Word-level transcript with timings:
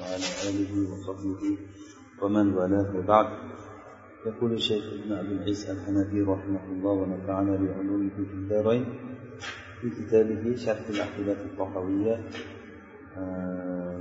وعلى 0.00 0.28
آله 0.48 0.72
وصحبه 0.90 1.42
ومن 2.22 2.46
والاه 2.54 2.96
وبعد 2.96 3.26
يقول 4.26 4.52
الشيخ 4.52 4.84
ابن 4.92 5.12
أبي 5.12 5.28
العز 5.28 5.70
الحنفي 5.70 6.20
رحمه 6.22 6.64
الله 6.72 6.92
ونفعنا 6.92 7.56
بعلومه 7.56 8.10
في 8.16 8.34
الدارين 8.40 8.84
في 9.80 9.90
كتابه 9.90 10.56
شرح 10.56 10.88
العقيدة 10.88 11.32
الطحاوية. 11.44 12.16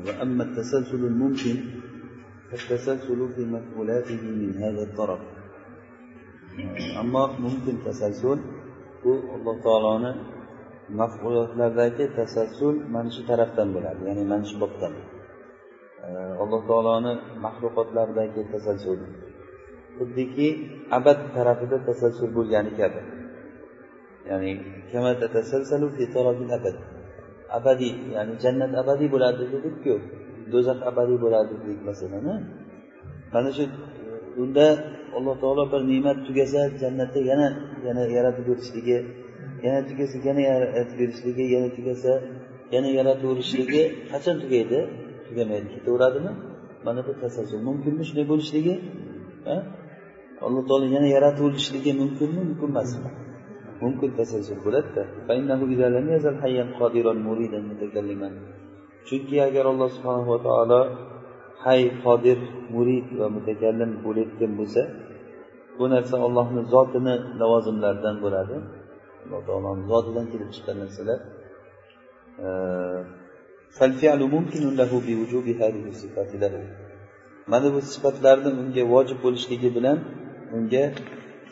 وأما 0.06 0.44
التسلسل 0.44 0.96
الممكن 1.06 1.56
فالتسلسل 2.52 3.34
في 3.36 3.42
مفعولاته 3.46 4.22
من 4.22 4.54
هذا 4.64 4.84
الطرف. 4.84 5.20
أما 7.00 7.40
ممكن 7.40 7.74
تسلسل 7.86 8.40
bu 9.04 9.14
alloh 9.36 9.56
taoloni 9.64 10.12
mafulotlardagi 11.00 12.06
tasassul 12.18 12.76
mana 12.94 13.10
shu 13.16 13.22
tarafdan 13.30 13.68
bo'ladi 13.76 14.02
ya'ni 14.10 14.24
mana 14.32 14.46
shu 14.50 14.56
bobdan. 14.64 14.94
Alloh 16.44 16.62
taoloni 16.70 17.14
maxluqotlaridagi 17.46 18.42
tasalsul 18.54 19.00
xuddiki 19.98 20.48
abad 20.98 21.20
tarafida 21.36 21.78
tasalsul 21.88 22.30
bo'lgani 22.38 22.72
kabi. 22.80 23.02
Ya'ni 24.30 24.52
abad. 26.58 26.78
Abadiy 27.58 27.94
ya'ni 28.16 28.34
jannat 28.44 28.72
abadiy 28.82 29.08
bo'ladi 29.14 29.44
dedikku 29.54 29.94
do'zax 30.52 30.80
abadiy 30.90 31.18
bo'ladi 31.24 31.54
dedik 31.62 31.80
masalan 31.90 32.26
mana 33.34 33.50
shu 33.58 33.64
unda 34.44 34.68
alloh 35.18 35.36
taolo 35.44 35.64
bir 35.72 35.82
ne'mat 35.92 36.18
tugasa 36.28 36.62
jannatda 36.82 37.20
yana 37.32 37.48
yana 37.86 38.04
yaratib 38.18 38.46
berishligi 38.50 38.98
yana 39.66 39.80
tugasa 39.90 40.16
yana 40.28 40.42
yaratib 40.50 40.98
berishligi 41.02 41.44
yana 41.56 41.70
tugasa 41.78 42.12
yana 42.74 42.90
yarataverishligi 42.98 43.82
qachon 44.12 44.36
tugaydi? 44.44 44.80
Tugamaydi. 45.26 45.68
Ketaveradimi? 45.76 46.32
Mana 46.86 47.02
bu 47.08 47.12
tasavvur. 47.24 47.60
Mumkinmi 47.70 48.04
shunday 48.08 48.26
bo'lishligi? 48.32 48.74
Alloh 50.46 50.64
taolo 50.70 50.86
yana 50.96 51.08
yarataverishligi 51.16 51.92
mumkinmi? 52.02 52.42
Mumkin 52.50 52.70
emasmi 52.74 53.10
mumkin 53.84 54.12
tasalsul 54.20 54.60
bo'ladida. 54.66 55.04
Chunki 59.08 59.36
agar 59.48 59.66
alloh 59.72 59.90
subhanava 59.96 60.38
taolo 60.48 60.82
hay 61.66 61.82
qodir 62.06 62.40
murid 62.74 63.08
va 63.20 63.28
mutakallim 63.36 63.92
bo'layotgan 64.06 64.52
bo'lsa 64.60 64.82
bu 65.78 65.86
narsa 65.94 66.16
ollohni 66.26 66.62
zotini 66.74 67.16
lavozimlaridan 67.40 68.16
bo'ladi. 68.24 68.56
Alloh 69.24 69.42
taoloni 69.48 69.84
zotidan 69.92 70.26
kelib 70.32 70.50
chiqqan 70.56 70.78
narsalar. 70.84 71.20
Mana 77.52 77.68
bu 77.74 77.80
sifatlarni 77.94 78.50
unga 78.62 78.84
vojib 78.94 79.18
bo'lishligi 79.26 79.70
bilan 79.78 79.98
unga 80.58 80.84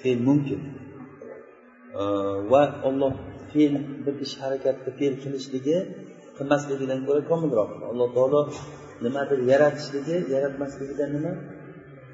fe'l 0.01 0.19
mumkin. 0.27 0.61
Va 2.51 2.63
olloh 2.87 3.13
fe'l 3.51 3.73
bir 4.05 4.15
ish 4.25 4.35
harakatni 4.43 4.89
fe'l 4.99 5.15
qilishligi 5.23 5.77
qilmasligidan 6.37 6.99
ko'ra 7.07 7.21
komilroq. 7.31 7.69
Alloh 7.91 8.07
taolo 8.15 8.41
nimadir 9.05 9.39
yaratishligi 9.51 10.17
yaratmasligidan 10.33 11.09
nima? 11.15 11.33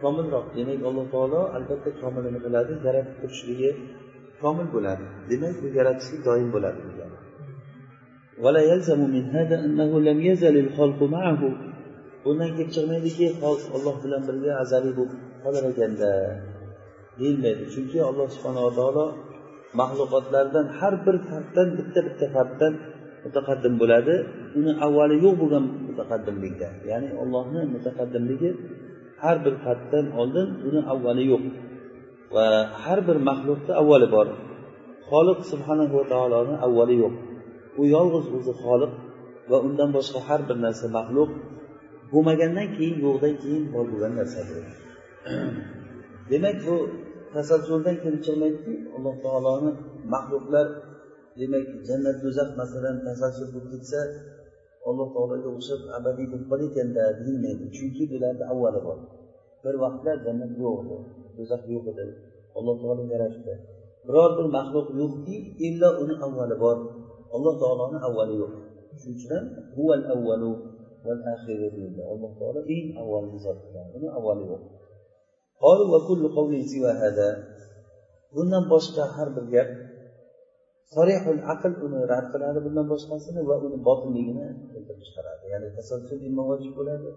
Komilroq. 0.04 0.46
Demak 0.58 0.80
alloh 0.90 1.06
taolo 1.14 1.42
albatta 1.58 1.90
komilini 2.02 2.40
biladi 2.46 2.74
yaratib 2.88 3.16
turishligi 3.22 3.70
komil 4.42 4.68
bo'ladi. 4.76 5.06
Demak 5.30 5.56
bu 5.62 5.68
yaratishlik 5.80 6.22
doim 6.28 6.50
bo'ladi. 6.56 6.80
Bundan 12.26 12.50
kelib 12.56 12.72
chiqmaydiki 12.76 13.28
olloh 13.76 13.96
bilan 14.04 14.22
birga 14.28 14.52
azaliy 14.64 14.94
bo'lib 15.00 15.20
qolar 15.44 15.64
ekanda 15.72 16.12
deyilmaydi. 17.20 17.64
Chunki 17.74 17.98
alloh 18.10 18.28
subhanava 18.36 18.72
taolo 18.80 19.06
maxluqotlardan 19.80 20.66
har 20.80 20.94
bir 21.06 21.16
farddan 21.30 21.68
bitta 21.78 22.00
bitta 22.08 22.26
farddan 22.36 22.74
mutaqaddim 23.26 23.74
bo'ladi. 23.82 24.16
Uni 24.60 24.72
avvali 24.86 25.16
yo'q 25.26 25.36
bo'lgan 25.42 25.66
mutaqaddimlikda. 25.88 26.68
Ya'ni 26.92 27.10
ollohni 27.22 27.62
mutaqaddimligi 27.76 28.50
har 29.24 29.38
bir 29.46 29.56
farddan 29.66 30.06
oldin 30.22 30.48
uni 30.68 30.82
avvali 30.94 31.24
yo'q. 31.32 31.44
Va 32.36 32.46
har 32.84 33.00
bir 33.08 33.18
maxluqda 33.30 33.74
avvali 33.82 34.08
bor. 34.16 34.28
Xoliq 35.10 35.40
subhanahu 35.52 35.94
va 36.00 36.06
taoloni 36.14 36.56
avvali 36.66 36.96
yo'q. 37.04 37.16
U 37.80 37.84
yolg'iz 37.96 38.26
o'zi 38.38 38.54
xoliq 38.64 38.94
va 39.52 39.58
undan 39.68 39.90
boshqa 39.98 40.20
har 40.28 40.42
bir 40.50 40.58
narsa 40.66 40.86
maxluq 40.98 41.32
bo'lmagandan 42.12 42.68
keyin 42.76 42.98
yo'qdan 43.06 43.34
keyin 43.44 43.64
bor 43.74 43.86
bo'lgan 43.92 44.14
narsadir. 44.20 44.64
Demak 46.32 46.58
bu 46.68 46.76
tasalsuldan 47.34 47.96
kelib 48.04 48.22
chiqmaydiki 48.26 48.74
alloh 48.96 49.16
taoloni 49.26 49.72
maxluqlar 50.14 50.68
demak 51.40 51.66
jannat 51.88 52.18
do'zax 52.24 52.50
masalan 52.62 52.96
tasalsul 53.08 53.48
bo'lib 53.54 53.70
ketsa 53.74 54.00
alloh 54.90 55.08
taologa 55.16 55.50
o'xshab 55.56 55.82
abadiy 55.98 56.28
bo'lib 56.32 56.48
qolayotganda 56.52 57.04
deyilmaydi. 57.20 57.66
Chunki 57.78 58.04
bularni 58.12 58.46
avvali 58.54 58.82
bor. 58.88 58.98
Bir 59.64 59.76
vaqtlar 59.84 60.16
jannat 60.26 60.52
yo'q 60.64 60.76
edi. 60.84 60.98
Do'zax 61.38 61.62
yo'q 61.74 61.86
edi. 61.92 62.04
Alloh 62.58 62.76
taolo 62.82 63.04
yaratdi 63.14 63.54
biror 64.08 64.32
bir 64.38 64.48
maxluq 64.58 64.88
yo'qki 65.02 65.36
illo 65.68 65.90
uni 66.04 66.16
avvali 66.26 66.56
bor. 66.64 66.78
Alloh 67.36 67.54
taoloni 67.62 67.98
avvali 68.08 68.36
yo'q. 68.42 68.54
Shuning 69.00 69.16
uchun 69.18 69.44
huval 69.76 70.04
avvalu 70.14 70.52
val 71.06 71.22
axiru 71.34 71.68
deyildi. 71.76 72.02
Alloh 72.12 72.32
taolo 72.40 72.60
eng 72.76 72.88
avvalgi 73.02 73.38
zot 73.46 73.60
uni 73.98 74.10
avvali 74.18 74.44
yo'q. 74.52 74.62
Bundan 78.36 78.64
boshqa 78.74 79.04
har 79.16 79.30
bir 79.36 79.46
gap 79.54 79.70
sorihul 80.94 81.42
aql 81.54 81.72
uni 81.86 82.00
rad 82.12 82.26
qiladi 82.34 82.60
bundan 82.66 82.86
boshqasini 82.94 83.42
va 83.50 83.56
uni 83.66 83.78
botilligini 83.88 84.46
keltirib 84.72 85.02
chiqaradi 85.06 85.46
ya'ni 85.54 85.68
tasalsul 85.78 86.20
immo 86.28 86.44
vojib 86.50 86.74
bo'ladi 86.80 87.10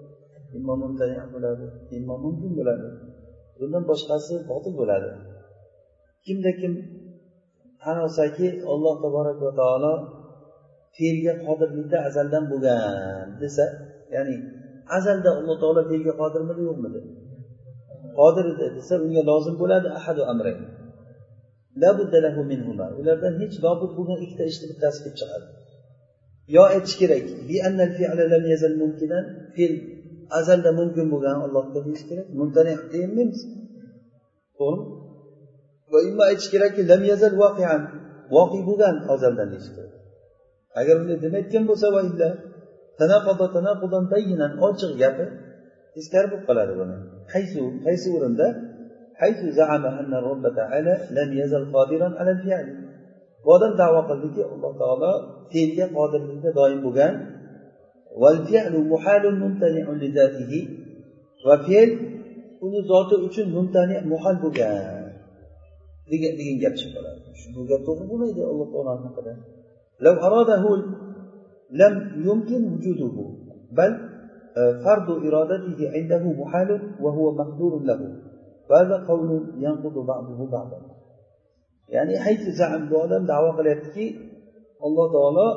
immo 0.58 0.74
mumtani 0.82 1.16
bo'ladi 1.34 1.66
immo 1.96 2.14
mumkin 2.24 2.52
bo'ladi. 2.58 2.88
Bundan 3.60 3.82
boshqasi 3.90 4.34
botil 4.50 4.72
bo'ladi. 4.80 5.08
Kimda 6.26 6.50
kim 6.60 6.72
tan 7.82 7.96
olsaki 8.04 8.46
alloh 8.72 8.94
taborak 9.04 9.38
va 9.44 9.50
taolo 9.60 9.92
fe'lga 10.96 11.32
qodirlikda 11.46 11.98
azaldan 12.08 12.44
bo'lgan 12.52 13.26
desa 13.42 13.64
ya'ni 14.14 14.36
azalda 14.96 15.30
alloh 15.38 15.56
taolo 15.62 15.82
fe'lga 15.90 16.12
qodirmidi 16.20 16.62
yo'qmidi? 16.68 17.00
Qodir 18.18 18.46
desa 18.78 18.94
unga 19.04 19.22
lozim 19.30 19.54
bo'ladi 19.62 19.88
ahadu 19.98 20.22
amrayn. 20.32 20.60
Ulardan 23.00 23.32
hech 23.40 23.54
lobud 23.64 23.90
bo'lgan 23.98 24.18
ikkita 24.24 24.44
ishni 24.52 24.66
bittasi 24.70 24.98
kelib 25.02 25.16
chiqadi. 25.20 25.46
Yo 26.54 26.62
aytish 26.74 26.96
kerak 27.00 27.24
fe'l 29.56 29.72
azalda 30.38 30.70
mumkin 30.80 31.06
bo'lgan 31.12 31.36
allohga 31.44 31.80
deyish 31.86 32.04
kerak. 32.10 32.26
Mumtani 32.40 32.72
deyaolmaymiz 32.92 33.40
to'g'rimi? 34.58 34.84
Va 35.92 35.98
imma 36.08 36.22
aytish 36.30 36.48
kerakki 36.54 36.82
lam 36.90 37.02
yazal 37.10 37.32
voqian 37.42 37.80
voqi 38.36 38.60
bo'lgan 38.68 38.94
azaldan 39.14 39.48
deyish 39.52 39.70
kerak. 39.76 39.92
Agar 40.80 40.94
unday 41.02 41.18
demayotgan 41.24 41.64
bo'lsa 41.70 41.86
va 41.94 42.00
ochiq 44.66 44.92
gapi 45.02 45.24
teskari 45.94 46.26
bo'lib 46.32 46.44
qoladi 46.48 46.72
buni. 46.80 46.96
Qaysi 47.32 47.58
qaysi 47.86 48.08
o'rinda 48.16 48.46
haysu 49.20 49.46
zaama 49.58 49.90
anna 50.00 50.18
robba 50.28 50.50
taala 50.58 50.94
lam 51.16 51.30
yazal 51.40 51.64
qodiran 51.74 52.12
ala 52.20 52.32
bu 53.42 53.48
odam 53.56 53.72
da'vo 53.82 54.00
qildiki 54.10 54.42
alloh 54.52 54.72
taolo 54.82 55.12
fe'lga 55.52 55.86
qodirlikda 55.96 56.50
doim 56.58 56.80
bo'lgan 56.86 57.12
va 61.47 61.55
fe'l 61.67 61.89
uni 62.65 62.79
zoti 62.91 63.15
uchun 63.27 63.47
mumtani 63.57 63.95
muhal 64.11 64.35
bo'lgan 64.43 65.05
degan 66.11 66.33
degan 66.39 66.57
gap 66.63 66.73
chiqib 66.79 66.93
qoladi 66.95 67.19
bu 67.55 67.61
gap 67.69 67.81
to'g'ri 67.87 68.05
bo'lmaydi 68.11 68.41
alloh 68.51 68.67
taolo 68.73 68.91
haqida 69.05 69.33
لو 70.05 70.13
أراده 70.27 70.63
لم 71.81 71.93
يمكن 72.27 72.61
وجوده 72.73 73.17
بل 73.77 73.91
فرض 74.83 75.07
إرادته 75.27 75.79
عنده 75.95 76.23
محال 76.41 76.69
وهو 77.03 77.25
مقدور 77.41 77.73
له 77.89 78.01
وهذا 78.69 78.97
قول 79.09 79.29
ينقض 79.65 79.95
بعضه 80.11 80.39
بعضا 80.55 80.79
ya'ni 81.95 82.15
haytu 82.25 82.49
zam 82.59 82.81
bu 82.89 82.95
odam 83.05 83.23
davo 83.31 83.49
qilyaptiki 83.57 84.05
alloh 84.85 85.05
taolo 85.15 85.47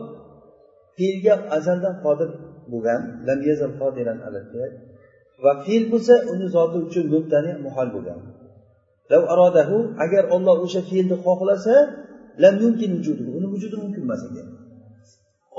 fe'lga 0.96 1.34
azaldan 1.56 1.94
qodir 2.04 2.30
bo'lgan 2.71 3.01
va 5.43 5.53
fe'l 5.65 5.83
bo'lsa 5.93 6.15
uni 6.31 6.45
zoti 6.55 6.77
uchun 6.85 7.05
mubtani 7.15 7.51
muhol 7.65 7.87
bo'lgan. 7.95 8.19
Arodahu 9.33 9.77
agar 10.05 10.23
olloh 10.35 10.57
o'sha 10.65 10.81
fe'lni 10.89 11.15
xohlasa 11.25 11.75
lam 12.43 12.55
yumkin 12.63 12.91
uni 13.37 13.47
vujudi 13.53 13.75
mumkin 13.83 14.03
emas 14.07 14.21
ekan. 14.29 14.47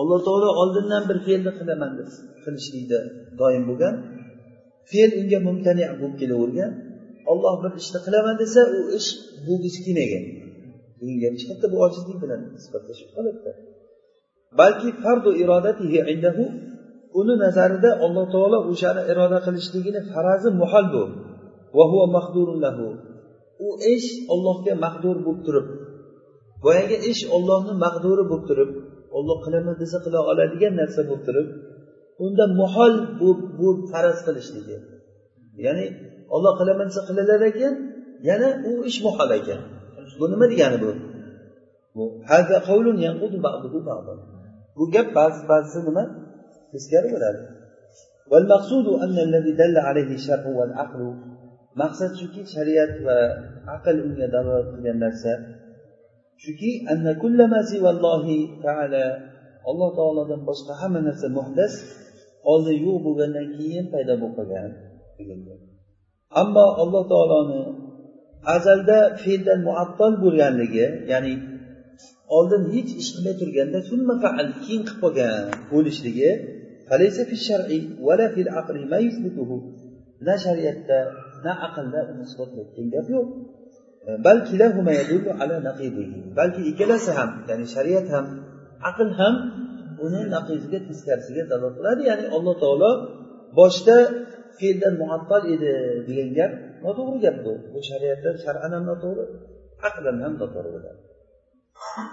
Alloh 0.01 0.19
taolo 0.27 0.49
oldindan 0.63 1.03
bir 1.11 1.19
fe'lni 1.27 1.51
qilaman 1.59 1.91
deb 1.99 2.09
qilishlikda 2.45 2.99
doim 3.41 3.65
bo'lgan. 3.71 3.95
Fe'l 4.91 5.11
unga 5.21 5.39
mumtani 5.49 5.85
bo'lib 6.01 6.17
kelavergan. 6.21 6.71
Olloh 7.33 7.55
bir 7.63 7.73
ishni 7.81 7.99
qilaman 8.07 8.35
desa 8.43 8.61
u 8.77 8.79
ish 8.99 9.09
bo'lgisi 9.47 9.81
kelmagan 9.87 10.25
bunga 10.99 11.29
bu 11.73 11.77
ojizlik 11.87 12.19
bilan 12.23 12.41
sifatlashib 12.65 13.09
qolibdi. 13.17 13.51
Balki 14.61 14.89
fardu 15.03 15.31
irodatihi 15.43 15.99
indahu 16.13 16.45
uni 17.21 17.35
nazarida 17.45 17.91
alloh 18.05 18.25
taolo 18.35 18.59
o'shani 18.71 19.03
iroda 19.13 19.39
qilishligini 19.47 20.01
farazi 20.13 20.51
muhal 20.61 20.87
bu. 20.95 21.03
U 23.67 23.69
ish 23.95 24.09
ollohga 24.35 24.73
maqdur 24.85 25.17
bo'lib 25.27 25.41
turib 25.47 25.67
boyagi 26.65 26.97
ish 27.11 27.23
ollohni 27.37 27.75
maqduri 27.85 28.25
bo'lib 28.31 28.45
turib 28.51 28.71
olloh 29.17 29.39
qilaman 29.45 29.77
desa 29.83 29.99
qila 30.05 30.21
oladigan 30.31 30.73
narsa 30.81 31.01
bo'lib 31.09 31.23
turib 31.29 31.49
unda 32.25 32.45
muhol 32.61 32.95
bu 33.21 33.29
bu 33.59 33.69
faraz 33.91 34.19
qilishligi. 34.27 34.77
Ya'ni 35.67 35.87
olloh 36.35 36.53
qilaman 36.61 36.87
desa 36.91 37.03
qilalar 37.09 37.41
ekan 37.51 37.75
yana 38.29 38.49
u 38.71 38.73
ish 38.91 38.99
muhol 39.07 39.31
ekan. 39.41 39.61
Bu 40.19 40.25
nima 40.33 40.47
degani 40.53 40.79
bu? 40.85 40.91
Bu 44.77 44.85
gap 44.95 45.09
ba'zi 45.19 45.41
ba'zisi 45.51 45.81
nima? 45.89 46.05
teskari 46.75 47.09
bo'ladi. 47.15 47.41
Maqsad 51.83 52.13
shuki 52.21 52.43
shariat 52.55 52.93
va 53.07 53.19
aql 53.77 53.97
unga 54.07 54.27
dalolat 54.35 54.67
qilgan 54.73 54.99
narsa. 55.05 55.33
Shuki 56.45 56.71
alloh 59.71 59.91
taolodan 59.99 60.41
boshqa 60.49 60.73
hamma 60.81 61.01
narsa 61.09 61.27
muhdas 61.39 61.73
oldin 62.53 62.77
yo'q 62.87 62.99
bo'lgandan 63.07 63.47
keyin 63.57 63.87
paydo 63.93 64.15
bo'lib 64.23 64.35
qolgan 64.39 64.71
ammo 66.43 66.67
alloh 66.83 67.03
taoloni 67.13 67.63
azalda 68.57 68.99
fe'ldan 69.23 69.61
muattal 69.69 70.13
bo'lganligi 70.25 70.87
ya'ni 71.13 71.35
oldin 72.37 72.63
hech 72.75 72.91
ish 73.01 73.11
qilmay 73.15 73.35
turganda 73.41 73.79
keyin 74.65 74.83
qilib 74.89 74.99
qolgan 75.03 75.45
bo'lishligi 75.73 76.31
na 80.27 80.35
shariatda 80.45 80.99
na 81.45 81.53
aqlda 81.67 82.01
uni 82.11 82.23
isbotlayotgan 82.29 82.87
gap 82.95 83.07
yo'q 83.15 83.29
balki 86.39 86.61
ikkalasi 86.71 87.11
ham 87.19 87.31
ya'ni 87.49 87.67
shariat 87.75 88.07
ham 88.15 88.27
aql 88.91 89.09
ham 89.19 89.35
uni 90.05 90.21
naqiziga 90.35 90.79
teskarisiga 90.89 91.43
dalolat 91.51 91.75
qiladi 91.79 92.03
ya'ni 92.11 92.25
alloh 92.37 92.55
taolo 92.63 92.91
boshda 93.59 93.97
fe'ldan 94.59 94.95
muattal 95.03 95.43
edi 95.55 95.73
degan 96.09 96.31
gap 96.39 96.53
noto'g'ri 96.85 97.19
gap 97.25 97.37
bu 97.45 97.53
bu 97.73 97.79
shariatdan 97.91 98.37
shar'an 98.45 98.71
ham 98.77 98.85
noto'g'ri 98.91 99.25
aqlan 99.89 100.17
ham 100.25 100.33
noto'g'ri 100.43 100.71
bo'ladi 100.75 101.01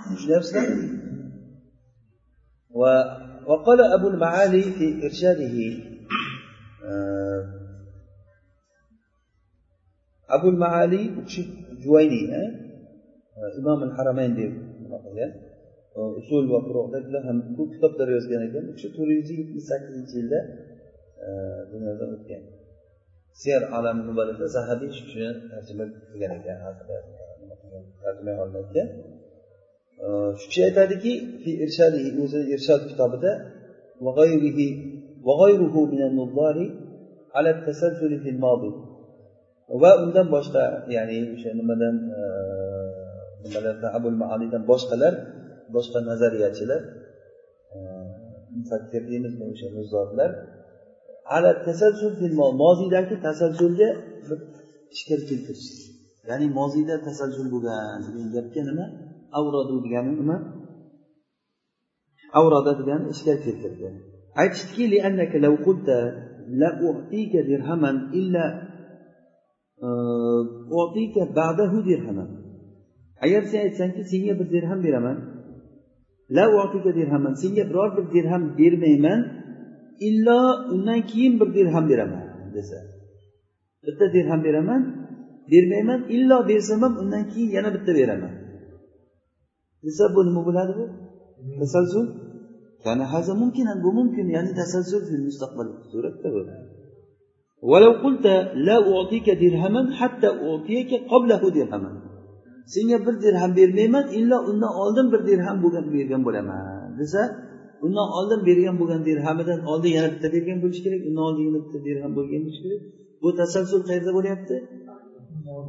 tushunyapsizlarmi 0.09 0.85
وقال 3.46 3.80
أبو 3.96 4.08
المعالي 4.08 4.62
في 4.78 4.86
إرشاده 5.06 5.56
أبو 10.36 10.48
المعالي 10.48 11.02
جويني 11.84 12.22
إمام 13.60 13.80
الحرمين 13.88 14.32
deb 14.38 14.52
qilgan 15.04 15.30
usul 16.20 16.44
va 16.52 16.58
furuqdagilar 16.66 17.22
ham 17.28 17.38
ko'p 17.56 17.68
kitoblar 17.74 18.08
yozgan 18.16 18.42
ekan 18.48 18.62
u 18.70 18.72
kishi 18.76 18.88
to'rt 18.96 19.10
yuz 19.18 19.28
yetmish 19.40 19.66
sakkizinchi 19.70 20.14
yilda 20.20 20.40
dunyodan 21.72 22.10
o'tgan 22.16 22.42
ser 23.42 23.62
alami 23.76 24.02
nubalada 24.08 24.46
zahabiy 24.56 24.90
shu 24.96 25.02
kishini 25.06 25.30
tarjima 25.50 25.84
qilgan 26.10 26.32
ekan 26.38 26.56
tarjima 28.02 28.32
olinayotgan 28.42 28.88
shu 30.39 30.45
kishi 30.49 30.61
aytadiki 30.69 31.11
o'zini 32.23 32.45
irshod 32.55 32.81
kitobida 32.89 33.31
va 39.81 39.91
undan 40.03 40.27
boshqa 40.35 40.63
ya'ni 40.95 41.17
o'sha 41.33 41.49
nimadan 41.59 41.95
e, 42.19 42.21
nimalardan 43.43 43.91
abul 43.97 44.15
maalidan 44.23 44.63
boshqalar 44.71 45.13
boshqa 45.75 45.99
nazariyachilar 46.09 46.81
e, 47.75 47.77
mufakkir 48.57 49.01
deymizmi 49.11 49.43
o'sha 49.53 49.67
muzdorlar 49.77 50.31
moziydagi 52.63 53.15
tasalsulga 53.27 53.89
bir 54.27 54.39
ishkal 54.95 55.21
keltirish 55.29 55.69
ya'ni 56.29 56.47
moziyda 56.59 56.95
tasalsul 57.07 57.47
bo'lgan 57.53 57.99
degan 58.05 58.27
gapga 58.35 58.61
nima? 58.69 58.85
Avradu 59.39 59.75
degani 59.85 60.11
nima 60.19 60.37
avrada 62.39 62.71
degani 62.79 63.05
ishga 63.13 63.33
keltirdi. 63.43 63.87
Aytishdiki 64.41 64.83
e, 69.85 69.89
agar 73.25 73.43
sen 73.51 73.59
aytsangki 73.65 74.03
senga 74.11 74.33
bir 74.39 74.47
dirham 74.53 74.79
beraman 74.83 75.17
la 76.35 76.45
dirhaman 76.99 77.33
senga 77.41 77.63
biror 77.69 77.89
bir 77.97 78.05
dirham 78.15 78.43
bermayman 78.57 79.21
illo 80.07 80.39
undan 80.73 81.01
keyin 81.11 81.33
bir 81.39 81.49
dirham 81.57 81.89
beraman 81.89 82.23
desa. 82.55 82.77
Bitta 83.85 84.05
dirham 84.13 84.43
beraman 84.43 84.81
bermayman 85.51 85.99
illo 86.15 86.47
bersam 86.47 86.81
ham 86.81 86.93
undan 87.01 87.23
keyin 87.31 87.51
yana 87.57 87.69
bitta 87.75 87.91
beraman. 87.99 88.33
desa 89.84 90.04
bu 90.14 90.20
nima 90.28 90.40
bo'ladi 90.48 90.72
bu 90.78 90.84
tasalsul 91.60 92.06
ya'ni 92.86 93.04
haza 93.12 93.32
mumkin 93.42 93.66
bu 93.84 93.90
mumkin 93.98 94.26
ya'ni 94.36 94.52
tasalsul 94.60 95.02
fil 95.08 95.22
mustaqbal 95.28 95.66
suratda 95.90 96.28
bu 96.34 96.42
ولو 97.70 97.92
قلت 98.04 98.26
لا 98.68 98.76
أعطيك 98.92 99.26
درهما 99.42 99.82
حتى 99.98 100.28
أعطيك 100.46 100.90
قبله 101.12 101.42
درهما 101.56 101.90
senga 102.74 102.98
bir 103.06 103.14
dirham 103.22 103.56
bermayman 103.56 104.06
illo 104.18 104.38
undan 104.50 104.72
oldin 104.82 105.06
bir 105.12 105.20
dirham 105.28 105.56
bo'lgan 105.62 105.86
bergan 105.94 106.22
bo'laman 106.26 106.90
desa 106.98 107.20
undan 107.84 108.08
oldin 108.18 108.40
bergan 108.48 108.76
bo'lgan 108.80 109.00
dirhamidan 109.08 109.60
oldin 109.70 109.90
yana 109.96 110.08
bitta 110.14 110.28
bergan 110.34 110.58
bo'lishi 110.62 110.82
kerak 110.86 111.02
undan 111.08 111.24
oldin 111.28 111.42
yana 111.48 111.58
bitta 111.64 111.78
dirham 111.86 112.12
bo'lgan 112.18 112.40
bo'lishi 112.44 112.62
kerak 112.64 112.82
bu 113.22 113.28
tasalsul 113.40 113.80
qayerda 113.88 114.10
bo'lyapti 114.18 114.54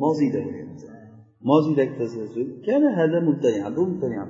moziyda 0.04 0.40
bo'lyapti 0.48 0.86
moziydagi 1.50 1.94
tasalsul 2.02 2.48
kana 2.68 2.90
hada 3.00 3.20
bu 3.28 3.32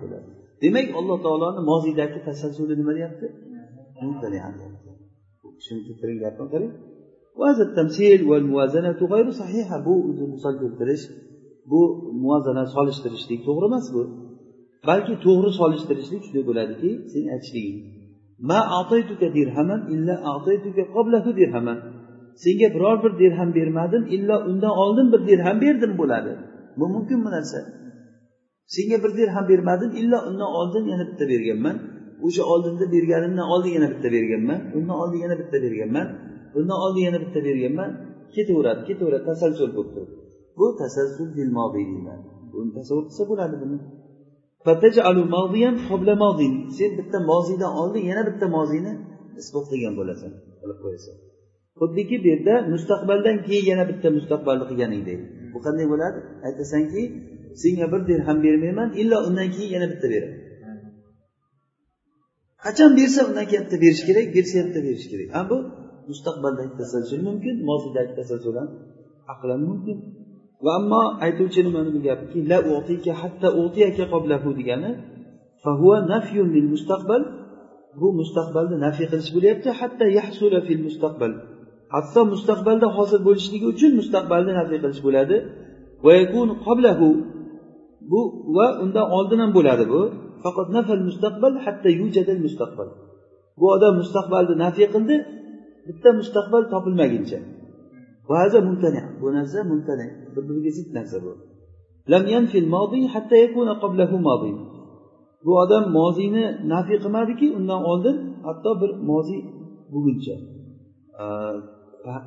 bo'ladi 0.01 0.27
demak 0.63 0.87
alloh 0.99 1.17
taoloni 1.25 1.61
moziydagi 1.71 2.19
tasalsuli 2.27 2.73
nima 2.81 2.93
deyapti 2.97 3.27
shuni 5.65 5.81
keltirgan 5.87 6.19
gapni 6.25 6.47
qarang 6.53 6.73
وهذا 7.39 7.63
التمثيل 7.69 8.19
والموازنة 8.29 8.99
غير 9.13 9.27
صحيحة 9.41 9.85
bu 9.85 9.93
misol 10.33 10.53
keltirish 10.61 11.03
bu 11.71 11.81
muvozana 12.21 12.65
solishtirishlik 12.75 13.39
to'g'ri 13.47 13.65
emas 13.71 13.85
bu 13.95 14.01
balki 14.89 15.13
to'g'ri 15.25 15.51
solishtirishlik 15.59 16.21
shunday 16.25 16.43
bo'ladiki 16.49 16.89
sen 17.11 17.23
aytishliging 17.33 17.77
ma 18.49 18.59
dirhaman 19.37 19.81
illa 19.93 20.15
qablahu 20.95 21.29
dirhaman 21.39 21.77
senga 22.43 22.67
biror 22.75 22.97
bir 23.03 23.11
dirham 23.21 23.49
bermadim 23.57 24.03
illo 24.15 24.35
undan 24.49 24.73
oldin 24.83 25.07
bir 25.13 25.21
dirham 25.29 25.57
berdim 25.63 25.91
bo'ladi 26.01 26.31
Bu 26.78 26.84
mumkin 26.94 27.18
bu 27.24 27.30
narsa. 27.36 27.58
Senga 28.74 28.96
bir 29.04 29.10
dirham 29.18 29.44
bermadim 29.48 29.90
illo 30.00 30.18
undan 30.28 30.50
oldin 30.60 30.84
yana 30.92 31.04
bitta 31.10 31.24
berganman. 31.32 31.76
O'sha 32.24 32.42
oldinda 32.52 32.84
berganimdan 32.94 33.46
oldin 33.54 33.72
yana 33.76 33.88
bitta 33.92 34.08
berganman. 34.16 34.60
Undan 34.76 34.96
oldin 35.02 35.20
yana 35.24 35.36
bitta 35.40 35.56
berganman. 35.64 36.06
Undan 36.58 36.78
oldin 36.84 37.02
yana 37.08 37.18
bitta 37.24 37.40
berganman. 37.48 37.90
Ketaveradi 38.34 38.80
ketaveradi 38.88 39.24
tasalsul 39.30 39.70
bo'lib 39.76 39.90
turibdi 39.94 40.22
bu 40.58 40.76
tasalsul 40.80 41.28
bil 41.36 41.50
deyiladi 41.74 42.26
buni 42.52 42.70
tasavvur 42.78 43.04
qilsa 43.08 43.24
bo'ladi 43.30 43.56
buni? 43.62 43.78
Sen 46.78 46.90
bitta 46.98 47.18
moziydan 47.30 47.72
oldin 47.80 48.04
yana 48.10 48.22
bitta 48.28 48.46
moziyni 48.56 48.92
isbotlagan 49.40 49.92
bo'lasan 50.00 50.32
qilib 50.60 50.78
qo'yasan. 50.84 51.16
Xuddiki 51.80 52.16
bu 52.22 52.26
yerda 52.32 52.54
mustaqbaldan 52.72 53.36
keyin 53.46 53.64
yana 53.72 53.84
bitta 53.90 54.08
mustaqbalni 54.18 54.64
qilganingdek 54.70 55.20
bu 55.54 55.58
qanday 55.64 55.86
bo'ladi? 55.92 56.18
Aytasanki 56.46 57.02
senga 57.62 57.86
bir 57.92 58.00
dirham 58.08 58.38
bermayman 58.44 58.88
illo 59.00 59.18
undan 59.28 59.48
keyin 59.54 59.70
yana 59.74 59.86
bitta 59.92 60.06
beraman. 60.12 60.40
Qachon 62.64 62.90
bersa 62.98 63.20
undan 63.28 63.46
keyin 63.50 63.62
bitta 63.64 63.78
berish 63.84 64.02
kerak 64.08 64.26
bersa 64.36 64.56
bitta 64.66 64.80
berish 64.86 65.06
kerak. 65.12 65.28
A 65.38 65.40
bu 65.50 65.56
mustaqbalda 66.10 66.64
tasalsul 66.80 67.20
mumkin 67.28 67.56
moziyda 67.68 68.02
tasalsul 68.18 68.54
ham 68.60 68.68
aqlan 69.32 69.60
mumkin. 69.68 69.98
Va 70.64 70.70
ammo 70.80 71.02
aytuvchi 71.26 71.60
nimani 71.66 71.90
bu 71.96 72.00
gapki 72.08 72.38
la 72.50 72.58
utika 72.74 73.12
hatta 73.22 73.48
utiyaka 73.62 74.04
qoblahu 74.14 74.48
degani 74.58 74.90
fahuva 75.64 75.98
nafyun 76.12 76.48
lil 76.56 76.66
mustaqbal. 76.74 77.22
Bu 78.00 78.08
mustaqbalni 78.20 78.76
nafiy 78.86 79.06
qilish 79.12 79.30
bo'lyapti 79.36 79.70
hatta 79.80 80.04
yahsula 80.18 80.58
fil 80.66 80.82
mustaqbal. 80.86 81.32
Hatto 81.92 82.20
mustaqbalda 82.32 82.86
hosil 82.96 83.20
bo'lishligi 83.28 83.66
uchun 83.74 83.92
mustaqbalni 84.00 84.52
nafiy 84.60 84.78
qilish 84.82 85.02
bo'ladi. 85.06 85.36
Bu 88.10 88.20
va 88.56 88.66
undan 88.84 89.06
oldin 89.16 89.38
ham 89.42 89.50
bo'ladi 89.58 89.84
bu. 89.92 90.00
Faqat 90.42 90.68
nafal 90.76 91.02
mustaqbal 91.08 91.52
hatta 91.64 91.88
yujadal 92.00 92.40
mustaqbal. 92.46 92.88
Bu 93.60 93.66
odam 93.76 93.94
mustaqbalni 94.00 94.54
nafiy 94.64 94.86
qildi 94.94 95.16
bitta 95.88 96.08
mustaqbal 96.20 96.62
topilmaguncha. 96.72 97.38
Bu 99.20 99.26
narsa 99.36 99.58
mumtani. 99.70 100.06
Bir 100.34 100.42
biriga 100.48 100.70
zid 100.78 100.88
narsa 100.98 101.18
bu. 101.24 101.32
Lam 102.12 102.24
yanfil 102.34 102.66
hatta 103.14 103.36
yakuna 103.44 103.74
qablahu 103.82 104.16
bu 105.44 105.52
odam 105.62 105.84
moziyni 105.98 106.44
nafiy 106.72 106.98
qilmadiki 107.04 107.46
undan 107.58 107.80
oldin 107.90 108.16
hatto 108.46 108.70
bir 108.80 108.90
moziy 109.10 109.40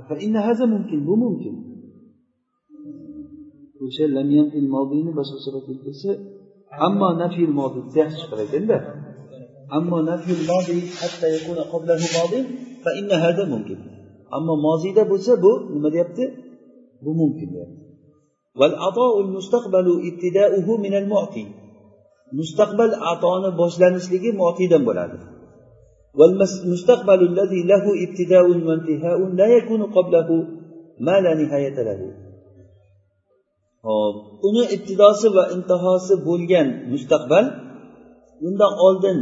bo'lguncha 0.09 0.65
mumkin 0.75 1.01
bu 1.09 1.15
mumkin 1.25 1.55
o'sha 3.85 4.05
lam 4.17 4.29
yanfil 4.39 4.69
modiyni 4.77 5.11
boshqa 5.19 5.39
sura 5.45 5.61
keltirsa 5.67 6.11
ammo 6.87 7.09
nafil 7.23 7.53
modiy 7.61 7.85
yaxshi 8.01 8.19
chiqar 8.23 8.39
ekanda 8.47 8.77
ammo 9.77 9.99
nafil 10.11 10.43
modiy 10.51 10.81
hatta 11.01 11.27
yakuna 11.37 11.63
qablahu 11.73 12.07
modiy 12.19 12.43
fa 12.83 12.91
inna 13.01 13.17
hada 13.25 13.45
mumkin 13.53 13.79
ammo 14.37 14.55
moziyda 14.67 15.03
bo'lsa 15.13 15.33
bu 15.45 15.53
nima 15.75 15.89
deyapti 15.95 16.25
bu 17.05 17.11
mumkin 17.23 17.51
deyapti 17.57 17.81
والعطاء 18.61 19.15
المستقبل 19.25 19.87
ابتداؤه 20.09 20.69
من 20.85 20.95
المعطي 21.03 21.47
mustaqbal 22.39 22.93
atoni 23.13 23.51
boshlanishligi 23.61 24.31
mu'tiydan 24.43 24.83
bo'ladi 24.89 25.17
والمستقبل 26.19 27.21
الذي 27.31 27.61
له 27.73 27.85
ابتداء 28.05 28.47
وانتهاء 28.67 29.19
لا 29.41 29.47
يكون 29.57 29.83
قبله 29.97 30.29
ما 31.07 31.17
لا 31.21 31.33
نهاية 31.35 31.77
له 31.89 32.01
hop 33.87 34.15
uni 34.49 34.63
ibtidosi 34.77 35.29
va 35.37 35.45
intihosi 35.57 36.15
bo'lgan 36.29 36.69
mustaqbal 36.93 37.45
undan 38.49 38.73
oldin 38.87 39.19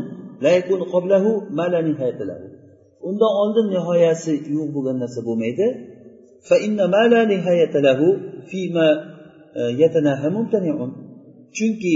undan 3.09 3.33
oldin 3.43 3.67
nihoyasi 3.75 4.33
yo'q 4.57 4.69
bo'lgan 4.75 4.97
narsa 5.03 5.21
bo'lmaydi 5.29 5.67
chunki 11.57 11.95